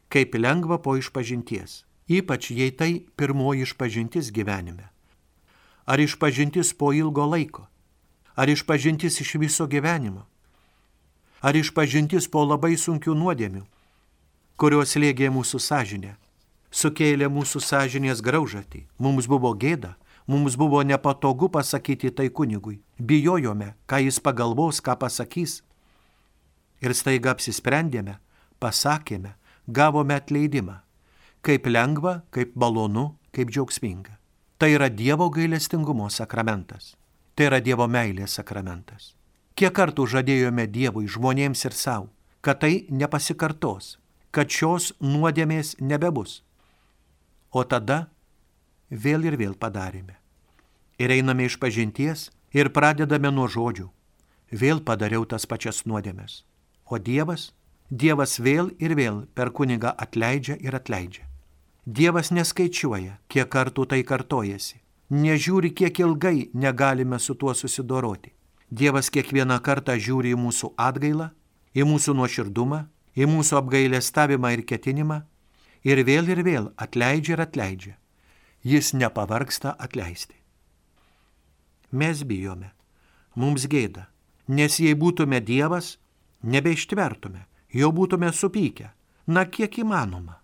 kaip 0.07 0.37
lengva 0.39 0.77
po 0.79 0.95
išpažinties, 0.95 1.83
ypač 2.07 2.47
jei 2.55 2.71
tai 2.71 3.03
pirmoji 3.19 3.67
išpažintis 3.67 4.31
gyvenime. 4.31 4.87
Ar 5.83 5.99
išpažintis 5.99 6.71
po 6.79 6.93
ilgo 6.95 7.27
laiko, 7.27 7.67
ar 8.39 8.47
išpažintis 8.47 9.19
iš 9.19 9.35
viso 9.35 9.67
gyvenimo, 9.67 10.23
ar 11.43 11.59
išpažintis 11.59 12.31
po 12.31 12.47
labai 12.47 12.79
sunkių 12.79 13.19
nuodėmių, 13.19 13.65
kurios 14.55 14.95
lėgė 14.95 15.27
mūsų 15.27 15.59
sąžinę, 15.59 16.15
sukėlė 16.71 17.27
mūsų 17.27 17.59
sąžinės 17.67 18.23
graužatį, 18.23 18.87
mums 18.95 19.27
buvo 19.27 19.51
gėda, 19.51 19.97
mums 20.27 20.55
buvo 20.55 20.83
nepatogu 20.87 21.51
pasakyti 21.51 22.15
tai 22.15 22.29
kunigui, 22.29 22.79
bijojome, 22.99 23.73
ką 23.87 24.03
jis 24.05 24.19
pagalvos, 24.19 24.81
ką 24.83 24.97
pasakys. 24.99 25.61
Ir 26.83 26.95
staiga 26.95 27.33
apsisprendėme, 27.33 28.19
pasakėme, 28.59 29.35
gavome 29.67 30.15
atleidimą. 30.15 30.79
Kaip 31.41 31.67
lengva, 31.67 32.21
kaip 32.35 32.55
malonu, 32.59 33.15
kaip 33.31 33.51
džiaugsminga. 33.51 34.17
Tai 34.59 34.69
yra 34.75 34.89
Dievo 34.91 35.29
gailestingumo 35.31 36.09
sakramentas. 36.11 36.95
Tai 37.35 37.47
yra 37.47 37.61
Dievo 37.63 37.87
meilės 37.87 38.35
sakramentas. 38.35 39.13
Kiek 39.55 39.71
kartų 39.75 40.05
žadėjome 40.07 40.67
Dievui, 40.67 41.07
žmonėms 41.07 41.65
ir 41.67 41.75
savo, 41.75 42.09
kad 42.43 42.59
tai 42.63 42.85
nepasikartos, 42.91 43.97
kad 44.31 44.51
šios 44.51 44.93
nuodėmės 44.99 45.77
nebebus. 45.79 46.41
O 47.51 47.63
tada 47.63 48.07
vėl 48.89 49.25
ir 49.27 49.39
vėl 49.39 49.55
padarėme. 49.55 50.15
Ir 50.99 51.11
einame 51.15 51.47
iš 51.47 51.55
pažinties 51.59 52.29
ir 52.53 52.71
pradedame 52.75 53.31
nuo 53.31 53.47
žodžių. 53.47 53.87
Vėl 54.51 54.81
padariau 54.81 55.25
tas 55.25 55.45
pačias 55.45 55.85
nuodėmės. 55.85 56.43
O 56.85 56.97
Dievas, 56.97 57.51
Dievas 57.89 58.39
vėl 58.39 58.71
ir 58.77 58.95
vėl 58.97 59.23
per 59.33 59.51
kunigą 59.51 59.93
atleidžia 59.97 60.57
ir 60.61 60.75
atleidžia. 60.75 61.25
Dievas 61.85 62.29
neskaičiuoja, 62.29 63.17
kiek 63.27 63.49
kartų 63.49 63.85
tai 63.89 64.03
kartojasi. 64.03 64.81
Nežiūri, 65.09 65.73
kiek 65.73 65.99
ilgai 65.99 66.49
negalime 66.53 67.17
su 67.19 67.33
tuo 67.33 67.53
susidoroti. 67.53 68.33
Dievas 68.69 69.09
kiekvieną 69.09 69.57
kartą 69.65 69.97
žiūri 69.97 70.35
į 70.35 70.37
mūsų 70.37 70.75
atgailą, 70.77 71.31
į 71.73 71.85
mūsų 71.89 72.13
nuoširdumą 72.13 72.83
į 73.19 73.27
mūsų 73.27 73.59
apgailestavimą 73.59 74.53
ir 74.55 74.65
ketinimą 74.69 75.21
ir 75.87 76.03
vėl 76.07 76.29
ir 76.31 76.43
vėl 76.45 76.71
atleidžia 76.77 77.35
ir 77.35 77.45
atleidžia. 77.45 77.95
Jis 78.63 78.93
nepavargsta 78.93 79.75
atleisti. 79.79 80.38
Mes 81.91 82.21
bijome, 82.23 82.69
mums 83.35 83.65
gėda, 83.65 84.05
nes 84.47 84.77
jei 84.79 84.93
būtume 84.93 85.39
Dievas, 85.41 85.97
nebeištvertume, 86.43 87.45
jau 87.73 87.89
būtume 87.93 88.29
supykę, 88.33 88.91
na 89.27 89.45
kiek 89.45 89.79
įmanoma. 89.81 90.37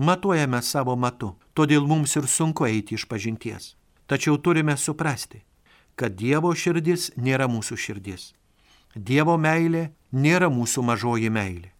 Matuojame 0.00 0.62
savo 0.64 0.96
matu, 0.96 1.34
todėl 1.52 1.84
mums 1.86 2.16
ir 2.16 2.24
sunku 2.28 2.64
eiti 2.64 2.96
iš 2.96 3.04
pažinties. 3.08 3.74
Tačiau 4.08 4.38
turime 4.40 4.76
suprasti, 4.80 5.42
kad 5.94 6.16
Dievo 6.16 6.54
širdis 6.56 7.10
nėra 7.16 7.44
mūsų 7.48 7.76
širdis. 7.76 8.30
Dievo 8.96 9.36
meilė 9.36 9.90
nėra 10.12 10.48
mūsų 10.48 10.82
mažoji 10.82 11.28
meilė. 11.30 11.74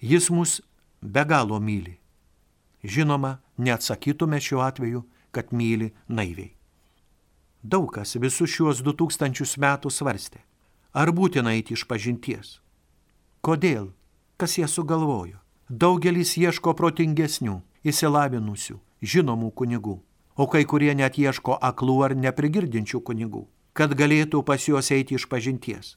Jis 0.00 0.30
mus 0.30 0.60
be 1.02 1.24
galo 1.26 1.58
myli. 1.60 1.98
Žinoma, 2.86 3.40
neatsakytume 3.58 4.38
šiuo 4.40 4.62
atveju, 4.64 5.02
kad 5.34 5.50
myli 5.52 5.90
naiviai. 6.08 6.54
Daug 7.62 7.90
kas 7.92 8.16
visus 8.16 8.48
šiuos 8.48 8.80
du 8.80 8.94
tūkstančius 8.96 9.58
metų 9.60 9.92
svarstė, 9.92 10.40
ar 10.96 11.12
būtina 11.12 11.52
eiti 11.52 11.76
iš 11.76 11.84
pažinties. 11.86 12.58
Kodėl? 13.44 13.92
Kas 14.40 14.56
jie 14.56 14.68
sugalvojo? 14.68 15.36
Daugelis 15.68 16.34
ieško 16.40 16.72
protingesnių, 16.74 17.60
įsilavinusių, 17.84 18.78
žinomų 19.02 19.50
kunigų, 19.52 20.00
o 20.36 20.46
kai 20.48 20.64
kurie 20.64 20.94
net 20.96 21.18
ieško 21.20 21.58
aklų 21.60 21.96
ar 22.06 22.16
neprigirdinčių 22.16 23.02
kunigų, 23.04 23.44
kad 23.76 23.92
galėtų 23.94 24.42
pas 24.42 24.64
juos 24.66 24.90
eiti 24.90 25.20
iš 25.20 25.28
pažinties. 25.28 25.96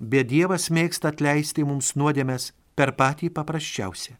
Bet 0.00 0.32
Dievas 0.32 0.70
mėgsta 0.72 1.12
atleisti 1.12 1.62
mums 1.68 1.92
nuodėmės 1.92 2.54
per 2.74 2.96
patį 2.96 3.28
paprasčiausią. 3.36 4.16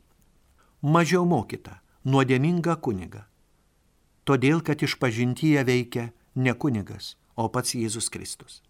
Mažiau 0.85 1.25
mokytą, 1.25 1.81
nuodėmingą 2.05 2.77
kunigą. 2.85 3.25
Todėl, 4.29 4.61
kad 4.61 4.85
iš 4.85 4.99
pažintyje 5.01 5.65
veikia 5.65 6.11
ne 6.35 6.55
kunigas, 6.55 7.17
o 7.37 7.49
pats 7.49 7.75
Jėzus 7.75 8.11
Kristus. 8.13 8.61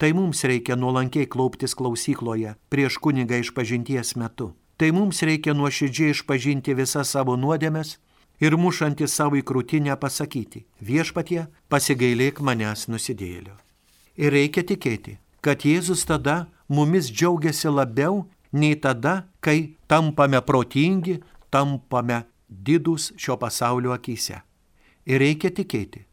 Tai 0.00 0.12
mums 0.16 0.44
reikia 0.48 0.76
nuolankiai 0.80 1.28
klauptis 1.28 1.74
klausykloje 1.76 2.54
prieš 2.72 2.96
kunigą 3.04 3.40
išpažinties 3.42 4.14
metu. 4.16 4.54
Tai 4.80 4.88
mums 4.96 5.20
reikia 5.20 5.52
nuoširdžiai 5.52 6.14
išpažinti 6.14 6.72
visas 6.72 7.12
savo 7.12 7.36
nuodėmes 7.36 7.98
ir 8.40 8.56
mušantį 8.56 9.08
savo 9.12 9.36
į 9.36 9.44
krūtinę 9.44 9.96
pasakyti, 10.00 10.64
viešpatie, 10.80 11.44
pasigailėk 11.68 12.40
manęs 12.40 12.86
nusidėlio. 12.88 13.58
Ir 14.16 14.32
reikia 14.32 14.64
tikėti, 14.64 15.18
kad 15.44 15.68
Jėzus 15.68 16.06
tada 16.08 16.46
mumis 16.68 17.12
džiaugiasi 17.12 17.68
labiau 17.68 18.24
nei 18.52 18.76
tada, 18.80 19.26
kai 19.40 19.76
tampame 19.88 20.40
protingi, 20.40 21.20
tampame 21.52 22.22
didus 22.48 23.12
šio 23.20 23.36
pasaulio 23.36 23.92
akise. 23.92 24.40
Ir 25.04 25.20
reikia 25.20 25.52
tikėti, 25.52 26.06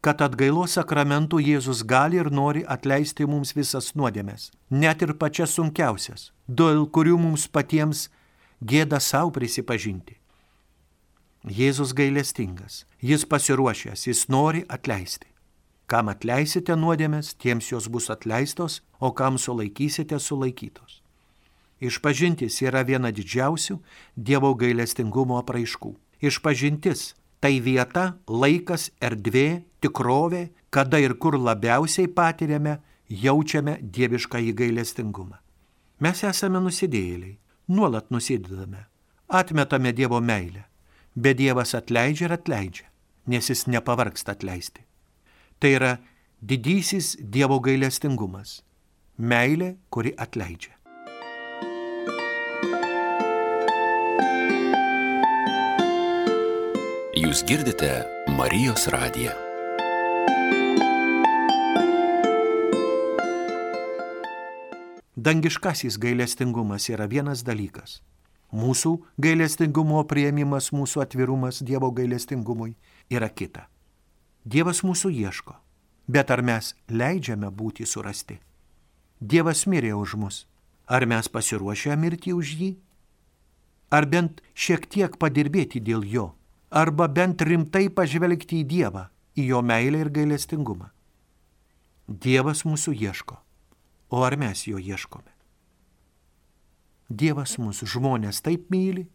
kad 0.00 0.22
atgailos 0.22 0.76
sakramentų 0.78 1.40
Jėzus 1.42 1.82
gali 1.86 2.20
ir 2.20 2.30
nori 2.30 2.62
atleisti 2.66 3.26
mums 3.26 3.54
visas 3.56 3.94
nuodėmės, 3.98 4.50
net 4.70 5.02
ir 5.02 5.14
pačias 5.18 5.56
sunkiausias, 5.58 6.30
dėl 6.46 6.86
kurių 6.86 7.18
mums 7.18 7.48
patiems 7.48 8.08
gėda 8.62 9.00
savo 9.00 9.34
prisipažinti. 9.34 10.18
Jėzus 11.48 11.94
gailestingas, 11.94 12.84
jis 13.00 13.24
pasiruošęs, 13.24 14.06
jis 14.06 14.28
nori 14.28 14.64
atleisti. 14.68 15.26
Kam 15.88 16.10
atleisite 16.12 16.74
nuodėmės, 16.76 17.32
tiems 17.40 17.70
jos 17.70 17.86
bus 17.88 18.10
atleistos, 18.12 18.82
o 19.00 19.12
kam 19.16 19.38
sulaikysite, 19.38 20.18
sulaikytos. 20.20 21.00
Išpažintis 21.80 22.58
yra 22.66 22.82
viena 22.82 23.12
didžiausių 23.14 23.78
Dievo 24.16 24.50
gailestingumo 24.58 25.38
apraiškų. 25.38 25.94
Išpažintis 26.20 27.14
tai 27.40 27.58
vieta, 27.62 28.18
laikas, 28.28 28.90
erdvė, 29.00 29.62
tikrovė, 29.82 30.48
kada 30.70 31.00
ir 31.00 31.14
kur 31.22 31.38
labiausiai 31.38 32.08
patiriame, 32.08 32.78
jaučiame 33.08 33.78
dievišką 33.82 34.40
įgailestingumą. 34.52 35.38
Mes 36.04 36.22
esame 36.22 36.60
nusidėjėliai, 36.62 37.38
nuolat 37.74 38.10
nusidedame, 38.14 38.84
atmetame 39.28 39.92
Dievo 39.92 40.20
meilę, 40.20 40.64
bet 41.16 41.40
Dievas 41.40 41.74
atleidžia 41.74 42.28
ir 42.28 42.36
atleidžia, 42.36 42.86
nes 43.26 43.50
jis 43.50 43.66
nepavargsta 43.66 44.36
atleisti. 44.36 44.84
Tai 45.58 45.72
yra 45.74 45.92
didysis 46.40 47.16
Dievo 47.18 47.58
gailestingumas- 47.60 48.62
meilė, 49.32 49.76
kuri 49.90 50.14
atleidžia. 50.16 50.77
Jūs 57.28 57.42
girdite 57.44 57.88
Marijos 58.32 58.86
radiją. 58.88 59.34
Dangiškasis 65.16 65.98
gailestingumas 66.00 66.86
yra 66.88 67.04
vienas 67.04 67.42
dalykas. 67.44 67.98
Mūsų 68.48 68.94
gailestingumo 69.20 70.00
prieimimas, 70.08 70.70
mūsų 70.72 71.02
atvirumas 71.04 71.60
Dievo 71.60 71.90
gailestingumui 71.92 72.78
yra 73.12 73.28
kita. 73.28 73.66
Dievas 74.48 74.80
mūsų 74.80 75.12
ieško, 75.18 75.58
bet 76.08 76.32
ar 76.32 76.40
mes 76.40 76.72
leidžiame 76.88 77.52
būti 77.52 77.84
surasti? 77.84 78.38
Dievas 79.20 79.66
mirė 79.68 79.92
už 80.00 80.16
mus. 80.16 80.40
Ar 80.86 81.04
mes 81.04 81.28
pasiruošę 81.28 81.92
mirti 82.00 82.32
už 82.32 82.56
jį? 82.56 82.72
Ar 83.92 84.08
bent 84.08 84.40
šiek 84.54 84.88
tiek 84.88 85.20
padirbėti 85.20 85.84
dėl 85.84 86.08
jo? 86.08 86.30
Arba 86.70 87.08
bent 87.08 87.42
rimtai 87.42 87.88
pažvelgti 87.88 88.62
į 88.62 88.68
Dievą, 88.68 89.08
į 89.36 89.48
jo 89.52 89.62
meilę 89.62 90.04
ir 90.04 90.10
gailestingumą. 90.12 90.90
Dievas 92.08 92.64
mūsų 92.64 92.94
ieško, 92.96 93.36
o 94.10 94.22
ar 94.24 94.36
mes 94.40 94.64
jo 94.66 94.78
ieškome? 94.80 95.32
Dievas 97.08 97.56
mūsų 97.60 97.88
žmonės 97.88 98.42
taip 98.44 98.68
myli, 98.72 99.06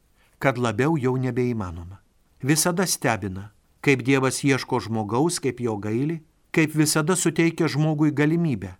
kad 0.41 0.57
labiau 0.57 0.97
jau 0.97 1.13
nebeįmanoma. 1.17 1.99
Visada 2.41 2.85
stebina, 2.89 3.51
kaip 3.81 4.01
Dievas 4.03 4.41
ieško 4.43 4.79
žmogaus, 4.87 5.39
kaip 5.39 5.61
jo 5.61 5.77
gaili, 5.77 6.23
kaip 6.53 6.73
visada 6.75 7.15
suteikia 7.15 7.69
žmogui 7.69 8.11
galimybę. 8.11 8.73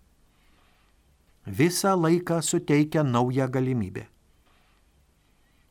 Visą 1.45 1.93
laiką 1.99 2.41
suteikia 2.41 3.03
naują 3.03 3.47
galimybę. 3.51 4.07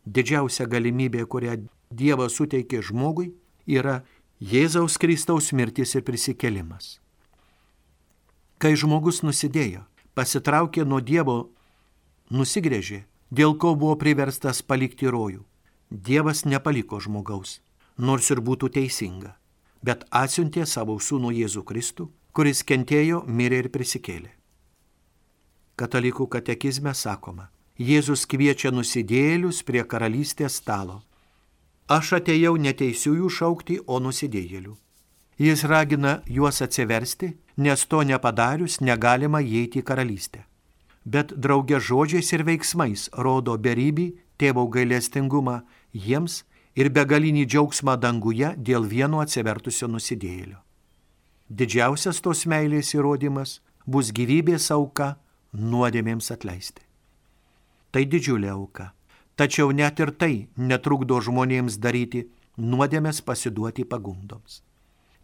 Didžiausia 0.07 0.67
galimybė, 0.67 1.27
kurią 1.27 1.61
Dievas 1.92 2.37
suteikė 2.38 2.81
žmogui, 2.83 3.33
yra 3.66 4.00
Jėzaus 4.40 4.96
Kristaus 4.98 5.52
mirtis 5.52 5.94
ir 5.94 6.02
prisikelimas. 6.02 6.96
Kai 8.59 8.72
žmogus 8.78 9.20
nusidėjo, 9.22 9.85
pasitraukė 10.18 10.87
nuo 10.88 10.98
Dievo, 11.05 11.37
nusigrėžė, 12.31 13.05
dėl 13.31 13.55
ko 13.59 13.74
buvo 13.76 13.98
priverstas 14.00 14.62
palikti 14.62 15.07
rojų. 15.07 15.44
Dievas 15.92 16.44
nepaliko 16.48 16.98
žmogaus, 17.05 17.61
nors 17.98 18.31
ir 18.33 18.40
būtų 18.40 18.72
teisinga, 18.78 19.37
bet 19.85 20.07
atsiuntė 20.11 20.64
savo 20.66 20.96
sūnų 20.98 21.35
Jėzų 21.42 21.62
Kristų, 21.68 22.09
kuris 22.33 22.64
kentėjo, 22.64 23.22
mirė 23.28 23.66
ir 23.66 23.70
prisikėlė. 23.74 24.33
Katalikų 25.76 26.26
katekizme 26.33 26.94
sakoma, 26.96 27.50
Jėzus 27.78 28.24
kviečia 28.26 28.72
nusidėlius 28.72 29.62
prie 29.66 29.85
karalystės 29.85 30.61
stalo 30.62 31.02
Aš 31.92 32.14
atėjau 32.16 32.55
neteisiųjų 32.57 33.28
šaukti, 33.37 33.76
o 33.87 33.98
nusidėjėlių. 34.00 34.76
Jis 35.42 35.64
ragina 35.68 36.12
juos 36.37 36.62
atsiversti, 36.64 37.33
nes 37.57 37.85
to 37.90 38.00
nepadarius 38.07 38.78
negalima 38.81 39.42
įeiti 39.42 39.83
į 39.83 39.87
karalystę. 39.90 40.44
Bet 41.05 41.35
draugė 41.35 41.81
žodžiais 41.83 42.31
ir 42.33 42.44
veiksmais 42.48 43.09
rodo 43.26 43.57
beribį 43.59 44.07
tėvo 44.38 44.68
gailestingumą 44.70 45.59
jiems 45.92 46.44
ir 46.78 46.88
begalinį 46.94 47.44
džiaugsmą 47.50 47.98
danguje 48.00 48.55
dėl 48.57 48.87
vieno 48.88 49.20
atsivertusio 49.20 49.90
nusidėjėlio. 49.90 50.62
Didžiausias 51.50 52.22
tos 52.24 52.46
meilės 52.46 52.94
įrodymas 52.94 53.59
bus 53.85 54.14
gyvybės 54.14 54.70
auka 54.72 55.16
nuodėmėms 55.52 56.31
atleisti. 56.33 56.87
Tai 57.92 58.07
didžiulė 58.09 58.55
auka 58.55 58.92
Tačiau 59.37 59.73
net 59.73 60.01
ir 60.01 60.12
tai 60.12 60.49
netrukdo 60.57 61.21
žmonėms 61.25 61.79
daryti 61.81 62.27
nuodėmės 62.59 63.23
pasiduoti 63.25 63.85
pagundoms. 63.88 64.61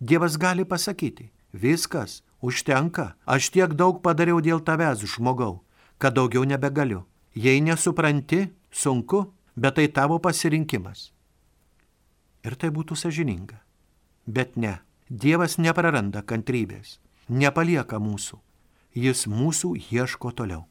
Dievas 0.01 0.39
gali 0.39 0.65
pasakyti, 0.65 1.29
viskas, 1.53 2.23
užtenka, 2.41 3.15
aš 3.27 3.51
tiek 3.53 3.75
daug 3.75 4.01
padariau 4.03 4.41
dėl 4.41 4.63
tavęs, 4.65 5.05
žmogau, 5.05 5.61
kad 5.99 6.15
daugiau 6.15 6.45
nebegaliu. 6.45 7.05
Jei 7.35 7.61
nesupranti, 7.61 8.49
sunku, 8.71 9.27
bet 9.57 9.77
tai 9.77 9.89
tavo 9.89 10.19
pasirinkimas. 10.19 11.13
Ir 12.47 12.55
tai 12.57 12.71
būtų 12.73 12.97
sažininga. 12.97 13.61
Bet 14.27 14.57
ne, 14.57 14.79
Dievas 15.09 15.57
nepraranda 15.57 16.21
kantrybės, 16.21 16.99
nepalieka 17.33 17.97
mūsų, 17.97 18.37
jis 18.93 19.25
mūsų 19.25 19.71
ieško 19.89 20.35
toliau. 20.37 20.67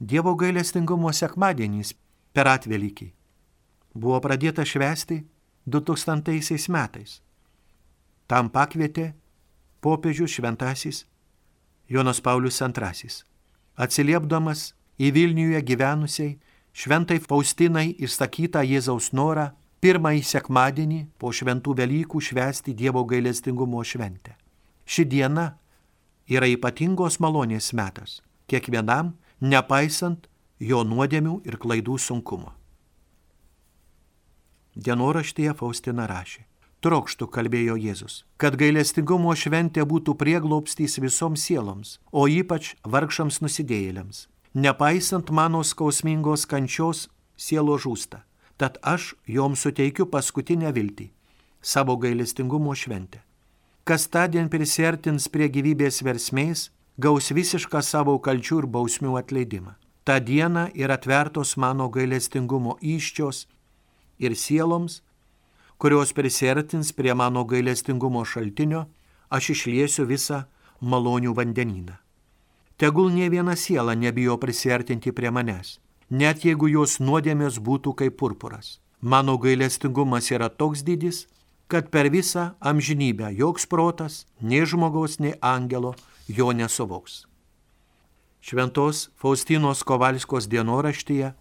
Dievo 0.00 0.32
gailestingumo 0.32 1.10
sekmadienys 1.12 1.90
per 2.32 2.48
atvelykį 2.48 3.10
buvo 3.92 4.20
pradėta 4.24 4.64
švesti 4.64 5.18
2000 5.68 6.72
metais. 6.72 7.18
Tam 8.24 8.48
pakvietė 8.48 9.10
popiežius 9.84 10.38
šventasis 10.38 11.02
Jonas 11.84 12.22
Paulius 12.24 12.62
II, 12.64 13.12
atsiliepdamas 13.76 14.70
į 14.96 15.12
Vilniuje 15.12 15.60
gyvenusiai 15.68 16.38
šventai 16.72 17.20
Faustinai 17.20 17.90
išsakytą 18.00 18.64
Jėzaus 18.64 19.12
norą 19.12 19.50
pirmąjį 19.84 20.24
sekmadienį 20.32 21.00
po 21.20 21.28
šventų 21.28 21.76
Velykų 21.76 22.24
švesti 22.24 22.72
Dievo 22.72 23.04
gailestingumo 23.04 23.84
šventę. 23.84 24.32
Ši 24.88 25.04
diena 25.04 25.50
yra 26.24 26.48
ypatingos 26.48 27.20
malonės 27.20 27.74
metas 27.76 28.22
kiekvienam 28.48 29.18
nepaisant 29.40 30.28
jo 30.60 30.84
nuodėmių 30.84 31.40
ir 31.48 31.56
klaidų 31.60 31.98
sunkumo. 31.98 32.54
Dienoraštyje 34.76 35.54
Faustina 35.58 36.06
rašė, 36.06 36.44
Trokštų, 36.80 37.26
kalbėjo 37.28 37.74
Jėzus, 37.76 38.22
kad 38.40 38.54
gailestingumo 38.56 39.34
šventė 39.36 39.84
būtų 39.84 40.14
prieglopstys 40.16 40.96
visoms 41.02 41.42
sieloms, 41.44 41.98
o 42.08 42.24
ypač 42.24 42.70
vargšams 42.88 43.42
nusidėjėliams. 43.44 44.28
Nepaisant 44.56 45.28
mano 45.30 45.60
skausmingos 45.60 46.46
kančios, 46.48 47.10
sielo 47.36 47.76
žūsta. 47.76 48.22
Tad 48.56 48.78
aš 48.80 49.12
joms 49.28 49.60
suteikiu 49.60 50.06
paskutinę 50.08 50.72
viltį- 50.72 51.10
savo 51.72 51.96
gailestingumo 52.00 52.72
šventę. 52.72 53.20
Kas 53.84 54.08
tądien 54.08 54.48
prisertins 54.48 55.28
prie 55.28 55.48
gyvybės 55.48 56.00
versmės, 56.02 56.70
gaus 57.00 57.30
visišką 57.32 57.80
savo 57.80 58.18
kalčių 58.20 58.62
ir 58.62 58.66
bausmių 58.74 59.16
atleidimą. 59.20 59.72
Ta 60.04 60.18
diena 60.20 60.68
yra 60.74 60.98
atvertos 60.98 61.56
mano 61.56 61.88
gailestingumo 61.88 62.76
iščios 62.80 63.46
ir 64.18 64.36
sieloms, 64.36 65.00
kurios 65.80 66.12
prisertins 66.12 66.92
prie 66.92 67.14
mano 67.14 67.44
gailestingumo 67.44 68.24
šaltinio, 68.24 68.84
aš 69.30 69.50
išliesiu 69.54 70.04
visą 70.10 70.44
malonių 70.80 71.32
vandenyną. 71.36 71.96
Tegul 72.80 73.12
ne 73.12 73.28
viena 73.32 73.56
siela 73.56 73.94
nebijo 73.94 74.36
prisertinti 74.40 75.12
prie 75.12 75.30
manęs, 75.30 75.78
net 76.10 76.44
jeigu 76.44 76.68
jos 76.68 76.98
nuodėmės 77.00 77.60
būtų 77.60 77.94
kaip 77.96 78.16
purpuras. 78.20 78.80
Mano 79.00 79.38
gailestingumas 79.40 80.30
yra 80.32 80.48
toks 80.48 80.82
didis, 80.84 81.26
kad 81.68 81.88
per 81.88 82.10
visą 82.12 82.50
amžinybę 82.60 83.30
joks 83.36 83.66
protas, 83.66 84.24
nei 84.40 84.66
žmogaus, 84.66 85.20
nei 85.20 85.36
angelo 85.40 85.94
jo 86.36 86.52
nesuvoks. 86.52 87.24
Šventos 88.40 89.10
Faustinos 89.20 89.82
Kovalskos 89.84 90.48
dienoraštyje 90.48 91.32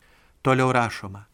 toliau 0.42 0.72
rašoma. 0.76 1.26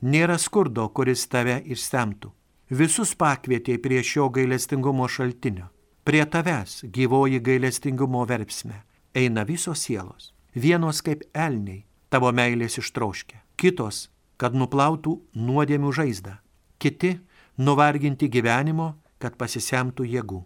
Nėra 0.00 0.38
skurdo, 0.40 0.86
kuris 0.96 1.26
tave 1.28 1.58
išsemtų. 1.66 2.30
Visus 2.70 3.12
pakvietė 3.18 3.76
prie 3.82 4.00
šio 4.06 4.30
gailestingumo 4.32 5.08
šaltinio. 5.10 5.66
Prie 6.04 6.22
tavęs 6.24 6.84
gyvoji 6.94 7.42
gailestingumo 7.44 8.22
verpsme 8.24 8.84
eina 9.14 9.44
visos 9.44 9.82
sielos. 9.84 10.32
Vienos 10.54 11.02
kaip 11.02 11.26
elniai 11.34 11.84
tavo 12.10 12.30
meilės 12.32 12.78
ištroškia. 12.80 13.42
Kitos, 13.60 14.08
kad 14.40 14.54
nuplautų 14.56 15.18
nuodėmių 15.34 15.92
žaizdą. 15.92 16.38
Kiti, 16.80 17.18
nuvarginti 17.58 18.30
gyvenimo, 18.32 18.94
kad 19.20 19.36
pasisemtų 19.36 20.06
jėgų. 20.08 20.40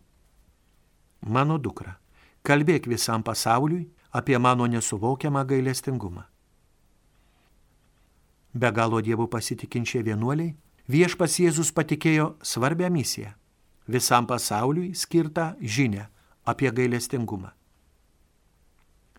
Mano 1.30 1.58
dukra, 1.58 1.94
kalbėk 2.44 2.86
visam 2.86 3.24
pasauliui 3.24 3.88
apie 4.12 4.38
mano 4.38 4.66
nesuvokiamą 4.70 5.44
gailestingumą 5.48 6.28
be 8.54 8.70
galo 8.70 9.00
dievų 9.02 9.26
pasitikinčiai 9.30 10.04
vienuoliai, 10.06 10.54
viešpas 10.88 11.40
Jėzus 11.42 11.72
patikėjo 11.74 12.34
svarbią 12.42 12.90
misiją- 12.90 13.34
visam 13.94 14.26
pasauliui 14.26 14.94
skirtą 14.94 15.54
žinę 15.60 16.06
apie 16.46 16.70
gailestingumą. 16.70 17.50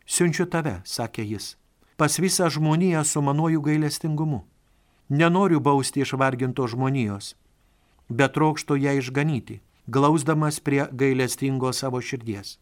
Siunčiu 0.06 0.46
tave, 0.46 0.82
sakė 0.86 1.26
jis, 1.28 1.56
pas 1.98 2.18
visą 2.18 2.50
žmoniją 2.50 3.04
su 3.04 3.22
manuoju 3.22 3.62
gailestingumu. 3.62 4.46
Nenoriu 5.10 5.60
bausti 5.60 6.02
išvarginto 6.02 6.68
žmonijos, 6.68 7.36
bet 8.10 8.34
trokštų 8.34 8.78
ją 8.80 8.92
išganyti, 9.02 9.60
glausdamas 9.90 10.60
prie 10.60 10.88
gailestingo 10.92 11.74
savo 11.74 12.02
širdies. 12.02 12.58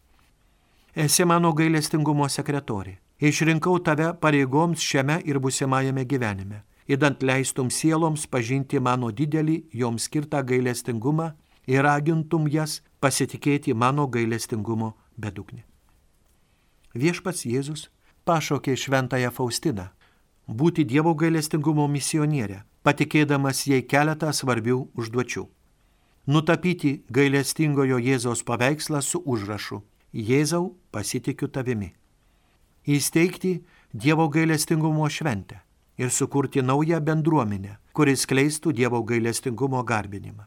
Esi 0.94 1.24
mano 1.26 1.50
gailestingumo 1.50 2.28
sekretorė. 2.30 3.00
Išrinkau 3.18 3.80
tave 3.82 4.12
pareigoms 4.22 4.78
šiame 4.78 5.16
ir 5.26 5.40
busimajame 5.42 6.04
gyvenime, 6.06 6.60
įdant 6.86 7.22
leistum 7.26 7.66
sieloms 7.66 8.28
pažinti 8.30 8.78
mano 8.78 9.08
didelį, 9.10 9.56
joms 9.74 10.04
skirtą 10.06 10.44
gailestingumą 10.46 11.32
ir 11.66 11.82
ragintum 11.82 12.46
jas 12.46 12.76
pasitikėti 13.02 13.74
mano 13.74 14.06
gailestingumo 14.06 14.92
bedugnį. 15.18 15.64
Viešpats 16.94 17.42
Jėzus 17.42 17.88
pašaukė 18.24 18.76
šventąją 18.78 19.32
Faustiną 19.34 19.88
būti 20.46 20.84
Dievo 20.86 21.16
gailestingumo 21.18 21.88
misionierė, 21.90 22.60
patikėdamas 22.86 23.64
jai 23.66 23.80
keletą 23.82 24.30
svarbių 24.30 24.78
užduočių. 24.94 25.42
Nutapyti 26.30 27.00
gailestingojo 27.10 27.98
Jėzaus 27.98 28.46
paveikslą 28.46 29.02
su 29.02 29.18
užrašu 29.26 29.82
Jėzau 30.14 30.76
pasitikiu 30.94 31.48
tavimi 31.50 31.90
įsteigti 32.86 33.64
Dievo 33.94 34.28
gailestingumo 34.28 35.08
šventę 35.08 35.60
ir 35.98 36.10
sukurti 36.10 36.62
naują 36.62 37.00
bendruomenę, 37.00 37.76
kuris 37.92 38.26
kleistų 38.26 38.72
Dievo 38.72 39.02
gailestingumo 39.02 39.82
garbinimą. 39.82 40.44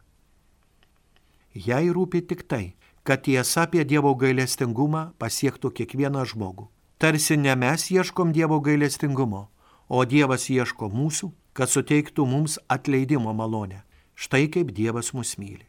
Jai 1.56 1.88
rūpi 1.90 2.22
tik 2.28 2.44
tai, 2.48 2.76
kad 3.04 3.24
tiesa 3.24 3.64
apie 3.66 3.84
Dievo 3.84 4.14
gailestingumą 4.16 5.14
pasiektų 5.18 5.72
kiekvieną 5.72 6.26
žmogų. 6.28 6.68
Tarsi 6.98 7.38
ne 7.38 7.56
mes 7.56 7.90
ieškom 7.92 8.32
Dievo 8.32 8.60
gailestingumo, 8.60 9.50
o 9.90 10.06
Dievas 10.06 10.50
ieško 10.50 10.90
mūsų, 10.92 11.32
kad 11.54 11.72
suteiktų 11.72 12.26
mums 12.26 12.60
atleidimo 12.68 13.34
malonę. 13.34 13.84
Štai 14.16 14.48
kaip 14.52 14.72
Dievas 14.72 15.14
mus 15.14 15.38
myli. 15.38 15.66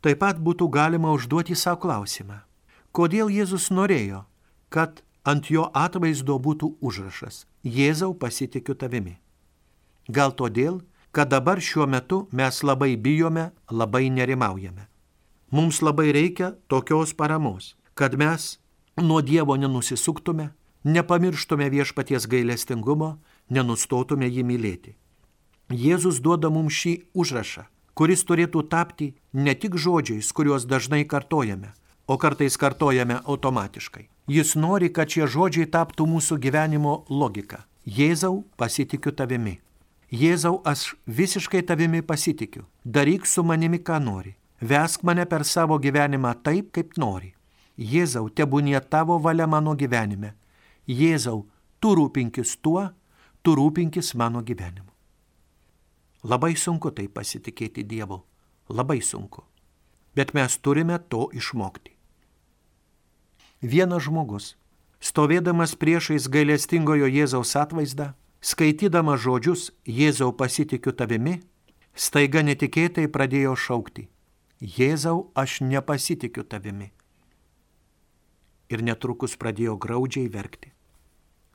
Taip 0.00 0.20
pat 0.20 0.38
būtų 0.38 0.68
galima 0.70 1.10
užduoti 1.14 1.56
savo 1.56 1.80
klausimą, 1.82 2.45
kodėl 2.96 3.28
Jėzus 3.28 3.68
norėjo, 3.68 4.24
kad 4.72 5.02
ant 5.28 5.50
jo 5.52 5.68
atvaizdo 5.76 6.38
būtų 6.40 6.76
užrašas 6.80 7.44
Jėzau 7.66 8.14
pasitikiu 8.16 8.76
tavimi. 8.78 9.18
Gal 10.08 10.32
todėl, 10.38 10.80
kad 11.12 11.28
dabar 11.32 11.60
šiuo 11.60 11.86
metu 11.90 12.24
mes 12.32 12.62
labai 12.62 12.94
bijome, 12.96 13.50
labai 13.70 14.06
nerimaujame. 14.12 14.86
Mums 15.50 15.82
labai 15.82 16.12
reikia 16.14 16.54
tokios 16.68 17.12
paramos, 17.12 17.74
kad 17.94 18.16
mes 18.16 18.58
nuo 19.02 19.20
Dievo 19.22 19.56
nenusisuktume, 19.56 20.50
nepamirštume 20.84 21.68
viešpaties 21.70 22.26
gailestingumo, 22.30 23.16
nenustotume 23.50 24.28
jį 24.30 24.44
mylėti. 24.46 24.96
Jėzus 25.70 26.20
duoda 26.22 26.50
mums 26.54 26.76
šį 26.78 26.94
užrašą, 27.14 27.66
kuris 27.98 28.22
turėtų 28.28 28.62
tapti 28.70 29.14
ne 29.32 29.54
tik 29.54 29.74
žodžiais, 29.74 30.30
kuriuos 30.32 30.68
dažnai 30.70 31.02
kartojame, 31.04 31.72
o 32.06 32.16
kartais 32.18 32.56
kartojame 32.56 33.20
automatiškai. 33.24 34.08
Jis 34.26 34.54
nori, 34.54 34.90
kad 34.92 35.10
šie 35.10 35.26
žodžiai 35.30 35.68
taptų 35.70 36.06
mūsų 36.10 36.38
gyvenimo 36.42 37.04
logika. 37.10 37.64
Jėzau, 37.86 38.42
pasitikiu 38.58 39.12
tavimi. 39.14 39.60
Jėzau, 40.10 40.60
aš 40.64 40.94
visiškai 41.06 41.62
tavimi 41.66 42.02
pasitikiu. 42.02 42.64
Daryk 42.84 43.26
su 43.26 43.42
manimi, 43.42 43.78
ką 43.78 44.00
nori. 44.02 44.34
Vesk 44.60 45.02
mane 45.02 45.26
per 45.26 45.44
savo 45.44 45.78
gyvenimą 45.78 46.34
taip, 46.42 46.72
kaip 46.74 46.96
nori. 46.98 47.34
Jėzau, 47.78 48.30
tebūnie 48.30 48.80
tavo 48.90 49.18
valia 49.18 49.46
mano 49.46 49.74
gyvenime. 49.74 50.34
Jėzau, 50.86 51.44
tu 51.80 51.94
rūpinkis 51.98 52.56
tuo, 52.62 52.86
tu 53.42 53.54
rūpinkis 53.54 54.14
mano 54.14 54.42
gyvenimu. 54.42 54.90
Labai 56.26 56.54
sunku 56.58 56.90
tai 56.90 57.06
pasitikėti 57.06 57.84
Dievu. 57.86 58.22
Labai 58.70 58.98
sunku. 59.02 59.44
Bet 60.16 60.34
mes 60.34 60.58
turime 60.58 60.98
to 61.10 61.28
išmokti 61.34 61.95
vienas 63.62 64.08
žmogus, 64.08 64.56
stovėdamas 65.00 65.76
priešais 65.76 66.28
gailestingojo 66.32 67.06
Jėzaus 67.06 67.54
atvaizdą, 67.56 68.14
skaitydamas 68.40 69.22
žodžius 69.22 69.70
Jėzau 69.86 70.32
pasitikiu 70.32 70.92
tavimi, 70.92 71.40
staiga 71.94 72.42
netikėtai 72.42 73.08
pradėjo 73.08 73.56
šaukti 73.56 74.08
Jėzau 74.56 75.32
aš 75.36 75.60
nepasitikiu 75.60 76.40
tavimi. 76.48 76.88
Ir 78.72 78.80
netrukus 78.80 79.36
pradėjo 79.36 79.76
graudžiai 79.76 80.30
verkti. 80.32 80.72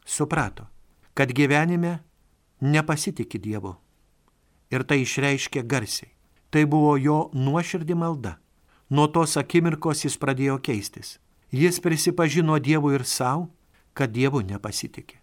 Suprato, 0.05 0.67
kad 1.17 1.33
gyvenime 1.33 2.03
nepasitikė 2.61 3.41
Dievu. 3.41 3.73
Ir 4.69 4.85
tai 4.85 5.01
išreiškė 5.01 5.65
garsiai. 5.65 6.13
Tai 6.53 6.65
buvo 6.69 6.93
jo 6.97 7.31
nuoširdį 7.33 7.95
malda. 7.97 8.37
Nuo 8.91 9.07
tos 9.07 9.33
akimirkos 9.39 10.05
jis 10.05 10.17
pradėjo 10.21 10.59
keistis. 10.61 11.17
Jis 11.51 11.79
prisipažino 11.83 12.59
Dievui 12.59 12.95
ir 12.95 13.03
savo, 13.03 13.49
kad 13.93 14.11
Dievu 14.15 14.39
nepasitikė. 14.41 15.19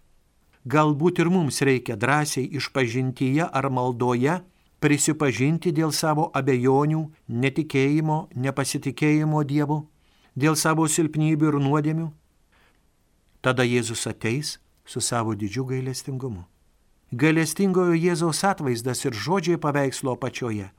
Galbūt 0.69 1.23
ir 1.23 1.29
mums 1.33 1.61
reikia 1.65 1.95
drąsiai 1.97 2.45
išpažintyje 2.59 3.47
ar 3.47 3.69
maldoje 3.73 4.35
prisipažinti 4.79 5.73
dėl 5.73 5.91
savo 5.95 6.29
abejonių, 6.35 7.01
netikėjimo, 7.27 8.19
nepasitikėjimo 8.35 9.43
Dievu, 9.43 9.79
dėl 10.35 10.55
savo 10.55 10.85
silpnybių 10.87 11.53
ir 11.53 11.59
nuodėmių. 11.65 12.09
Tada 13.41 13.63
Jėzus 13.65 14.05
ateis 14.07 14.59
su 14.85 15.01
savo 15.01 15.33
didžiu 15.33 15.65
gailestingumu. 15.65 16.45
Gailestingojo 17.09 17.95
Jėzaus 17.97 18.43
atvaizdas 18.45 19.05
ir 19.07 19.17
žodžiai 19.17 19.57
paveikslo 19.57 20.13
apačioje 20.13 20.69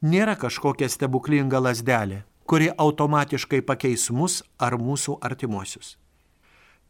nėra 0.00 0.36
kažkokia 0.36 0.88
stebuklinga 0.88 1.60
lasdelė, 1.60 2.24
kuri 2.50 2.66
automatiškai 2.74 3.60
pakeis 3.62 4.08
mus 4.10 4.40
ar 4.58 4.74
mūsų 4.74 5.20
artimuosius. 5.22 5.92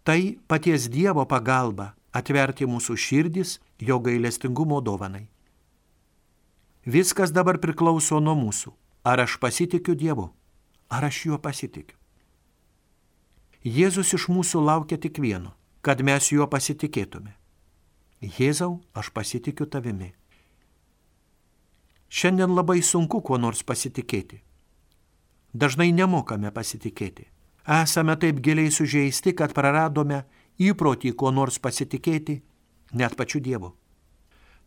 Tai 0.09 0.40
paties 0.49 0.87
Dievo 0.88 1.27
pagalba 1.29 1.90
atverti 2.16 2.64
mūsų 2.64 2.96
širdis 2.96 3.59
jo 3.77 3.99
gailestingumo 4.01 4.81
dovanai. 4.81 5.27
Viskas 6.88 7.37
dabar 7.37 7.61
priklauso 7.61 8.23
nuo 8.25 8.38
mūsų. 8.40 8.73
Ar 9.05 9.20
aš 9.20 9.37
pasitikiu 9.40 9.92
Dievu, 9.92 10.31
ar 10.88 11.05
aš 11.05 11.27
juo 11.29 11.37
pasitikiu. 11.37 11.96
Jėzus 13.61 14.16
iš 14.16 14.31
mūsų 14.33 14.64
laukia 14.64 14.96
tik 14.96 15.20
vieno- 15.20 15.53
kad 15.85 16.01
mes 16.01 16.33
juo 16.33 16.49
pasitikėtume. 16.49 17.37
Jėzau, 18.23 18.81
aš 18.94 19.12
pasitikiu 19.12 19.66
tavimi. 19.66 20.14
Šiandien 22.09 22.55
labai 22.55 22.81
sunku 22.81 23.20
kuo 23.20 23.37
nors 23.37 23.62
pasitikėti. 23.62 24.40
Dažnai 25.53 25.91
nemokame 25.93 26.51
pasitikėti. 26.55 27.27
Esame 27.67 28.17
taip 28.17 28.41
giliai 28.41 28.71
sužeisti, 28.71 29.35
kad 29.35 29.55
praradome 29.55 30.25
įprotį 30.59 31.13
kuo 31.15 31.31
nors 31.35 31.59
pasitikėti, 31.59 32.41
net 32.95 33.17
pačiu 33.17 33.41
Dievu. 33.41 33.75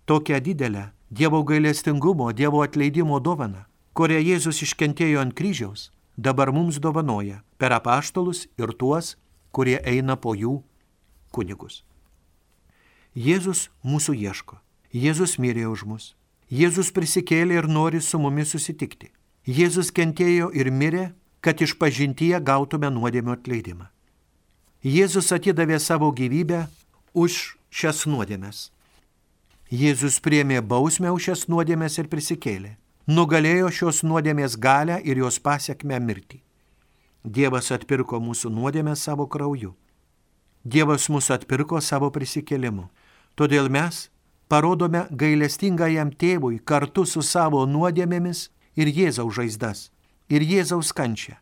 Tokią 0.06 0.40
didelę 0.44 0.92
Dievo 1.10 1.44
gailestingumo, 1.44 2.32
Dievo 2.34 2.64
atleidimo 2.64 3.20
dovaną, 3.20 3.66
kurią 3.94 4.20
Jėzus 4.20 4.62
iškentėjo 4.66 5.22
ant 5.22 5.36
kryžiaus, 5.38 5.92
dabar 6.18 6.52
mums 6.52 6.80
dovanoja 6.80 7.44
per 7.58 7.72
apaštalus 7.72 8.48
ir 8.58 8.74
tuos, 8.74 9.16
kurie 9.52 9.80
eina 9.86 10.18
po 10.18 10.34
jų 10.36 10.62
kunigus. 11.32 11.84
Jėzus 13.14 13.70
mūsų 13.86 14.18
ieško. 14.18 14.60
Jėzus 14.94 15.38
mirė 15.38 15.68
už 15.70 15.86
mus. 15.86 16.06
Jėzus 16.50 16.92
prisikėlė 16.94 17.62
ir 17.62 17.68
nori 17.70 18.02
su 18.02 18.20
mumis 18.20 18.52
susitikti. 18.54 19.12
Jėzus 19.44 19.92
kentėjo 19.92 20.52
ir 20.56 20.70
mirė, 20.72 21.12
kad 21.44 21.60
iš 21.60 21.76
pažintyje 21.76 22.40
gautume 22.40 22.88
nuodėmio 22.88 23.36
atleidimą. 23.36 23.90
Jėzus 24.84 25.32
atidavė 25.36 25.80
savo 25.80 26.12
gyvybę 26.16 26.68
už 27.14 27.58
šias 27.72 28.06
nuodėmes. 28.08 28.70
Jėzus 29.72 30.22
priemė 30.24 30.62
bausmę 30.62 31.12
už 31.12 31.28
šias 31.28 31.46
nuodėmes 31.52 32.00
ir 32.00 32.08
prisikėlė. 32.08 32.78
Nugalėjo 33.08 33.68
šios 33.72 34.00
nuodėmės 34.08 34.56
galę 34.56 35.02
ir 35.04 35.20
jos 35.20 35.40
pasiekmę 35.44 36.00
mirtį. 36.00 36.40
Dievas 37.24 37.72
atpirko 37.76 38.20
mūsų 38.24 38.52
nuodėmę 38.52 38.96
savo 38.96 39.28
krauju. 39.28 39.74
Dievas 40.64 41.10
mūsų 41.12 41.36
atpirko 41.36 41.82
savo 41.84 42.08
prisikėlimu. 42.16 42.88
Todėl 43.36 43.68
mes 43.68 44.08
parodome 44.48 45.04
gailestingajam 45.12 46.14
tėvui 46.16 46.62
kartu 46.64 47.04
su 47.04 47.20
savo 47.22 47.66
nuodėmėmis 47.68 48.53
ir 48.76 48.90
Jėzaus 48.90 49.36
žaizdas, 49.38 49.90
ir 50.30 50.42
Jėzaus 50.42 50.94
kančią. 50.96 51.38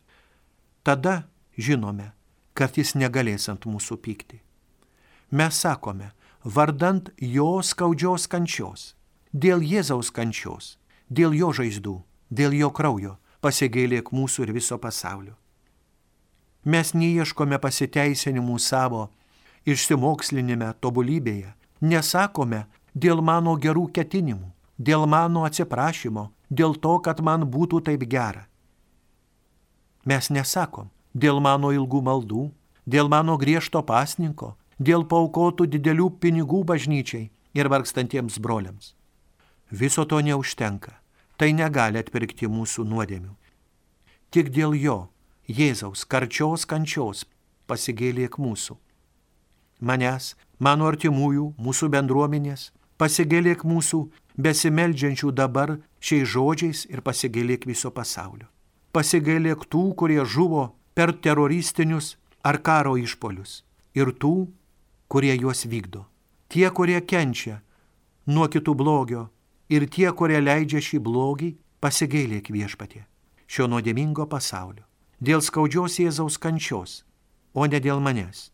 Tada 0.83 1.27
žinome, 1.57 2.11
kad 2.53 2.77
jis 2.77 2.95
negalės 2.95 3.47
ant 3.51 3.65
mūsų 3.65 3.97
pykti. 4.01 4.41
Mes 5.31 5.55
sakome, 5.55 6.11
vardant 6.43 7.11
jo 7.17 7.61
skaudžios 7.63 8.27
kančios, 8.27 8.95
dėl 9.31 9.61
Jėzaus 9.63 10.11
kančios, 10.11 10.77
dėl 11.09 11.35
jo 11.37 11.51
žaizdų, 11.55 12.01
dėl 12.29 12.55
jo 12.57 12.71
kraujo, 12.71 13.15
pasigailėk 13.41 14.11
mūsų 14.11 14.47
ir 14.47 14.53
viso 14.57 14.77
pasaulio. 14.77 15.37
Mes 16.63 16.93
neieškome 16.93 17.57
pasiteisinimų 17.57 18.59
savo 18.61 19.07
išsimokslinime 19.65 20.73
tobulybėje, 20.81 21.55
nesakome 21.81 22.65
dėl 22.93 23.21
mano 23.25 23.55
gerų 23.57 23.87
ketinimų, 23.95 24.51
dėl 24.77 25.07
mano 25.09 25.45
atsiprašymo, 25.47 26.29
dėl 26.51 26.75
to, 26.75 26.99
kad 26.99 27.21
man 27.23 27.47
būtų 27.47 27.81
taip 27.87 28.03
gera. 28.11 28.45
Mes 30.05 30.29
nesakom 30.29 30.91
dėl 31.13 31.39
mano 31.39 31.71
ilgų 31.71 32.01
maldų, 32.03 32.43
dėl 32.85 33.09
mano 33.09 33.37
griežto 33.41 33.81
pasninko, 33.87 34.55
dėl 34.79 35.05
paukotų 35.07 35.69
didelių 35.71 36.09
pinigų 36.19 36.63
bažnyčiai 36.67 37.29
ir 37.55 37.71
vargstantiems 37.71 38.39
broliams. 38.39 38.93
Viso 39.71 40.05
to 40.05 40.19
neužtenka, 40.19 40.97
tai 41.37 41.53
negali 41.55 42.01
atpirkti 42.01 42.49
mūsų 42.51 42.85
nuodėmių. 42.85 43.33
Tik 44.31 44.51
dėl 44.51 44.75
jo, 44.75 44.99
Jėzaus 45.47 46.05
karčios 46.05 46.67
kančios, 46.69 47.25
pasigėlėk 47.67 48.37
mūsų 48.39 48.77
manęs, 49.81 50.35
mano 50.59 50.87
artimųjų, 50.87 51.51
mūsų 51.57 51.89
bendruomenės, 51.91 52.69
pasigėlėk 53.01 53.63
mūsų 53.65 53.99
besimeldžiančių 54.37 55.31
dabar 55.33 55.75
šiais 55.99 56.29
žodžiais 56.33 56.85
ir 56.93 57.01
pasigėlėk 57.01 57.65
viso 57.69 57.91
pasaulio. 57.91 58.47
Pasigėlėk 58.93 59.65
tų, 59.71 59.83
kurie 59.97 60.21
žuvo 60.25 60.71
per 60.93 61.13
teroristinius 61.13 62.15
ar 62.43 62.61
karo 62.61 62.95
išpolius 62.99 63.63
ir 63.97 64.13
tų, 64.13 64.51
kurie 65.11 65.33
juos 65.35 65.65
vykdo. 65.65 66.05
Tie, 66.51 66.67
kurie 66.69 66.99
kenčia 67.01 67.61
nuo 68.27 68.47
kitų 68.51 68.75
blogio 68.77 69.27
ir 69.71 69.87
tie, 69.89 70.11
kurie 70.11 70.39
leidžia 70.43 70.83
šį 70.83 71.01
blogį, 71.01 71.55
pasigėlėk 71.81 72.51
viešpatie 72.53 73.05
šio 73.51 73.67
nuodėmingo 73.67 74.29
pasaulio. 74.31 74.85
Dėl 75.19 75.41
skaudžios 75.43 75.99
Jėzaus 75.99 76.37
kančios, 76.39 77.01
o 77.53 77.67
ne 77.67 77.79
dėl 77.83 77.99
manęs 77.99 78.51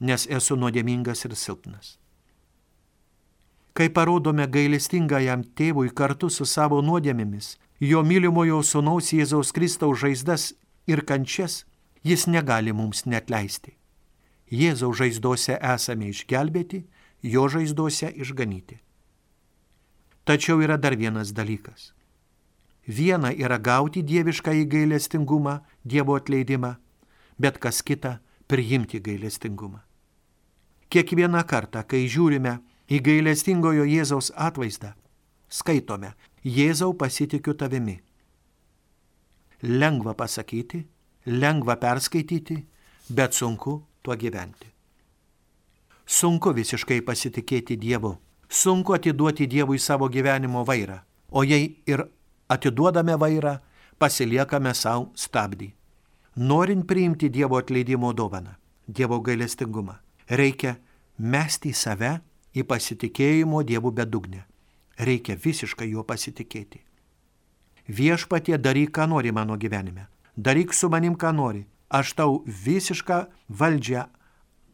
nes 0.00 0.26
esu 0.28 0.56
nuodėmingas 0.56 1.24
ir 1.24 1.34
silpnas. 1.38 1.98
Kai 3.74 3.88
parodome 3.90 4.46
gailestingajam 4.46 5.42
tėvui 5.58 5.90
kartu 5.90 6.28
su 6.30 6.46
savo 6.46 6.78
nuodėmėmis, 6.82 7.56
jo 7.82 8.02
mylimojo 8.06 8.60
sunaus 8.62 9.10
Jėzaus 9.10 9.50
Kristaus 9.52 9.98
žaizdas 9.98 10.52
ir 10.86 11.02
kančias, 11.02 11.64
jis 12.06 12.28
negali 12.30 12.72
mums 12.72 13.02
net 13.06 13.32
leisti. 13.34 13.74
Jėzaus 14.46 15.00
žaizdose 15.00 15.58
esame 15.58 16.12
išgelbėti, 16.12 16.84
jo 17.22 17.48
žaizdose 17.50 18.12
išganyti. 18.14 18.78
Tačiau 20.24 20.62
yra 20.62 20.76
dar 20.78 20.94
vienas 20.96 21.32
dalykas. 21.34 21.90
Viena 22.86 23.32
yra 23.32 23.58
gauti 23.58 24.02
dievišką 24.04 24.54
įgailestingumą, 24.64 25.60
Dievo 25.84 26.14
atleidimą, 26.16 26.76
bet 27.38 27.58
kas 27.58 27.82
kita 27.82 28.20
priimti 28.48 29.00
gailestingumą. 29.00 29.82
Kiekvieną 30.88 31.42
kartą, 31.48 31.82
kai 31.82 32.06
žiūrime 32.08 32.60
į 32.90 33.00
gailestingojo 33.04 33.86
Jėzaus 33.88 34.30
atvaizdą, 34.34 34.94
skaitome, 35.48 36.14
Jėzau 36.44 36.92
pasitikiu 37.00 37.54
tavimi. 37.56 37.96
Lengva 39.64 40.12
pasakyti, 40.14 40.82
lengva 41.26 41.78
perskaityti, 41.80 42.58
bet 43.08 43.32
sunku 43.32 43.78
tuo 44.02 44.16
gyventi. 44.16 44.68
Sunku 46.04 46.52
visiškai 46.52 47.00
pasitikėti 47.00 47.78
Dievu, 47.80 48.12
sunku 48.48 48.92
atiduoti 48.92 49.46
Dievui 49.48 49.78
savo 49.78 50.10
gyvenimo 50.12 50.66
vairą, 50.68 50.98
o 51.32 51.44
jei 51.44 51.78
ir 51.88 52.04
atiduodame 52.52 53.16
vairą, 53.16 53.56
pasiliekame 53.98 54.74
savo 54.76 55.08
stabdį 55.16 55.72
norint 56.36 56.86
priimti 56.86 57.28
Dievo 57.30 57.58
atleidimo 57.58 58.12
dovaną, 58.12 58.54
Dievo 58.88 59.20
gailestingumą, 59.20 59.94
reikia 60.28 60.76
mesti 61.18 61.70
į 61.70 61.78
save 61.78 62.12
į 62.54 62.64
pasitikėjimo 62.70 63.62
Dievu 63.66 63.90
bedugnę. 63.90 64.44
Reikia 64.98 65.36
visiškai 65.36 65.88
juo 65.90 66.04
pasitikėti. 66.06 66.80
Viešpatie 67.88 68.58
daryk, 68.58 68.94
ką 68.94 69.08
nori 69.10 69.32
mano 69.32 69.56
gyvenime. 69.58 70.06
Daryk 70.36 70.72
su 70.74 70.88
manim, 70.88 71.16
ką 71.16 71.34
nori. 71.34 71.64
Aš 71.90 72.14
tau 72.14 72.42
visišką 72.46 73.18
valdžią 73.48 74.06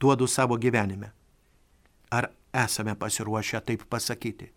duodu 0.01 0.27
savo 0.27 0.57
gyvenime. 0.57 1.11
Ar 2.11 2.31
esame 2.53 2.95
pasiruošę 2.95 3.61
taip 3.66 3.85
pasakyti? 3.88 4.51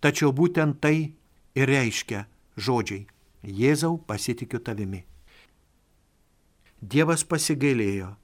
Tačiau 0.00 0.32
būtent 0.32 0.80
tai 0.80 1.14
ir 1.54 1.68
reiškia 1.68 2.26
žodžiai 2.56 3.06
Jėzau, 3.44 3.98
pasitikiu 4.08 4.58
tavimi. 4.64 5.02
Dievas 6.80 7.24
pasigailėjo, 7.28 8.14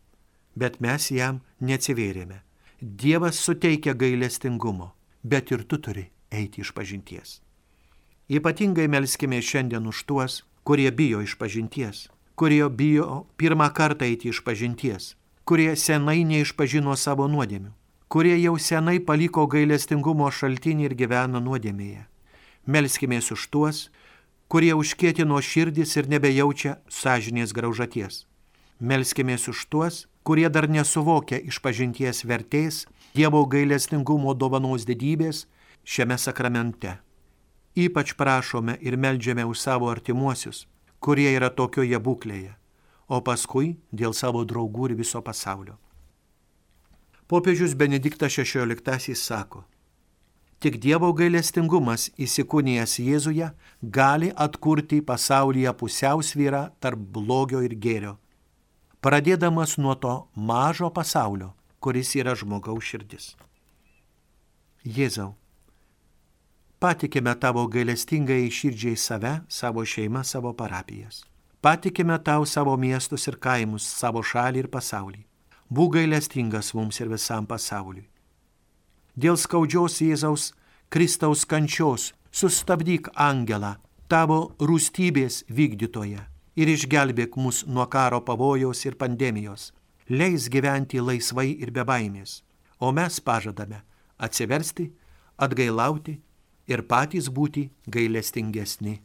bet 0.57 0.81
mes 0.81 1.11
jam 1.13 1.43
neatsivėrėme. 1.61 2.41
Dievas 2.83 3.37
suteikia 3.37 3.93
gailestingumo, 3.93 4.95
bet 5.23 5.51
ir 5.51 5.67
tu 5.69 5.77
turi 5.77 6.07
eiti 6.33 6.63
iš 6.65 6.71
pažinties. 6.73 7.43
Ypatingai 8.33 8.89
melskime 8.89 9.37
šiandien 9.45 9.85
už 9.85 10.07
tuos, 10.09 10.47
kurie 10.65 10.89
bijo 10.91 11.21
iš 11.21 11.35
pažinties, 11.37 12.09
kurie 12.41 12.65
bijo 12.73 13.27
pirmą 13.37 13.69
kartą 13.77 14.09
eiti 14.09 14.33
iš 14.33 14.41
pažinties, 14.47 15.13
kurie 15.45 15.77
senai 15.77 16.25
neišpažino 16.25 16.97
savo 16.97 17.29
nuodėmių, 17.29 17.69
kurie 18.09 18.39
jau 18.41 18.57
senai 18.57 18.97
paliko 18.97 19.45
gailestingumo 19.45 20.31
šaltinį 20.33 20.89
ir 20.89 20.97
gyvena 20.97 21.37
nuodėmėje. 21.37 22.07
Melskime 22.65 23.21
už 23.21 23.45
tuos, 23.53 23.91
kurie 24.49 24.73
užkėtino 24.73 25.37
širdis 25.37 25.99
ir 26.01 26.09
nebejaučia 26.09 26.79
sąžinės 26.89 27.53
graužaties. 27.53 28.25
Melskimės 28.81 29.51
už 29.53 29.69
tuos, 29.69 30.07
kurie 30.23 30.49
dar 30.49 30.69
nesuvokia 30.69 31.41
išpažinties 31.51 32.25
vertės, 32.25 32.87
Dievo 33.11 33.41
gailestingumo 33.51 34.37
dovanos 34.39 34.85
didybės 34.87 35.49
šiame 35.83 36.15
sakramente. 36.15 36.93
Ypač 37.75 38.13
prašome 38.15 38.77
ir 38.81 38.95
melžiame 38.97 39.43
už 39.45 39.59
savo 39.59 39.89
artimuosius, 39.91 40.69
kurie 41.03 41.27
yra 41.35 41.51
tokioje 41.51 41.99
būklėje, 41.99 42.55
o 43.11 43.19
paskui 43.27 43.75
dėl 43.91 44.15
savo 44.15 44.45
draugų 44.47 44.93
ir 44.93 44.97
viso 45.03 45.23
pasaulio. 45.27 45.75
Popiežius 47.27 47.75
Benediktas 47.75 48.39
XVI 48.39 49.15
sako, 49.15 49.65
Tik 50.61 50.75
Dievo 50.77 51.09
gailestingumas 51.17 52.11
įsikūnijęs 52.21 52.99
Jėzuje 53.01 53.47
gali 53.81 54.27
atkurti 54.45 54.99
pasaulyje 55.01 55.73
pusiausvyrą 55.73 56.67
tarp 56.85 57.01
blogio 57.15 57.63
ir 57.65 57.73
gėrio, 57.81 58.19
pradėdamas 59.01 59.79
nuo 59.79 59.95
to 59.97 60.15
mažo 60.37 60.91
pasaulio, 60.93 61.55
kuris 61.81 62.15
yra 62.21 62.35
žmogaus 62.37 62.85
širdis. 62.85 63.33
Jėzau, 64.85 65.35
patikime 66.81 67.35
tavo 67.41 67.67
gailestingai 67.69 68.49
širdžiai 68.53 68.97
save, 68.97 69.35
savo 69.49 69.85
šeimą, 69.85 70.25
savo 70.25 70.53
parapijas. 70.57 71.25
Patikime 71.61 72.17
tau 72.25 72.47
savo 72.49 72.77
miestus 72.81 73.27
ir 73.29 73.37
kaimus, 73.37 73.85
savo 73.85 74.23
šalį 74.25 74.65
ir 74.65 74.71
pasaulį. 74.73 75.21
Būk 75.71 75.99
gailestingas 75.99 76.73
mums 76.75 77.01
ir 77.01 77.13
visam 77.13 77.45
pasauliui. 77.47 78.09
Dėl 79.17 79.37
skaudžios 79.37 80.01
Jėzaus 80.01 80.53
Kristaus 80.89 81.45
kančios 81.45 82.13
sustabdyk 82.33 83.13
angelą, 83.15 83.77
tavo 84.09 84.57
rūstybės 84.59 85.45
vykdytoje 85.53 86.30
ir 86.61 86.69
išgelbėk 86.77 87.37
mus 87.41 87.65
nuo 87.67 87.87
karo 87.89 88.21
pavojaus 88.25 88.85
ir 88.85 88.97
pandemijos. 89.01 89.71
Leis 90.09 90.49
gyventi 90.53 91.01
laisvai 91.01 91.51
ir 91.63 91.71
be 91.71 91.85
baimės. 91.87 92.41
O 92.81 92.93
mes 92.93 93.21
pažadame 93.21 93.83
atsiversti, 94.21 94.91
atgailauti 95.39 96.19
ir 96.69 96.83
patys 96.91 97.31
būti 97.33 97.69
gailestingesni. 97.87 99.01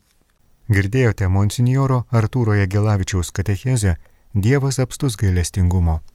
Girdėjote 0.66 1.30
monsinjoro 1.30 2.06
Artūro 2.12 2.56
Jagelavičiaus 2.58 3.32
katechezę 3.32 3.96
Dievas 4.34 4.80
apstus 4.84 5.16
gailestingumo. 5.16 6.02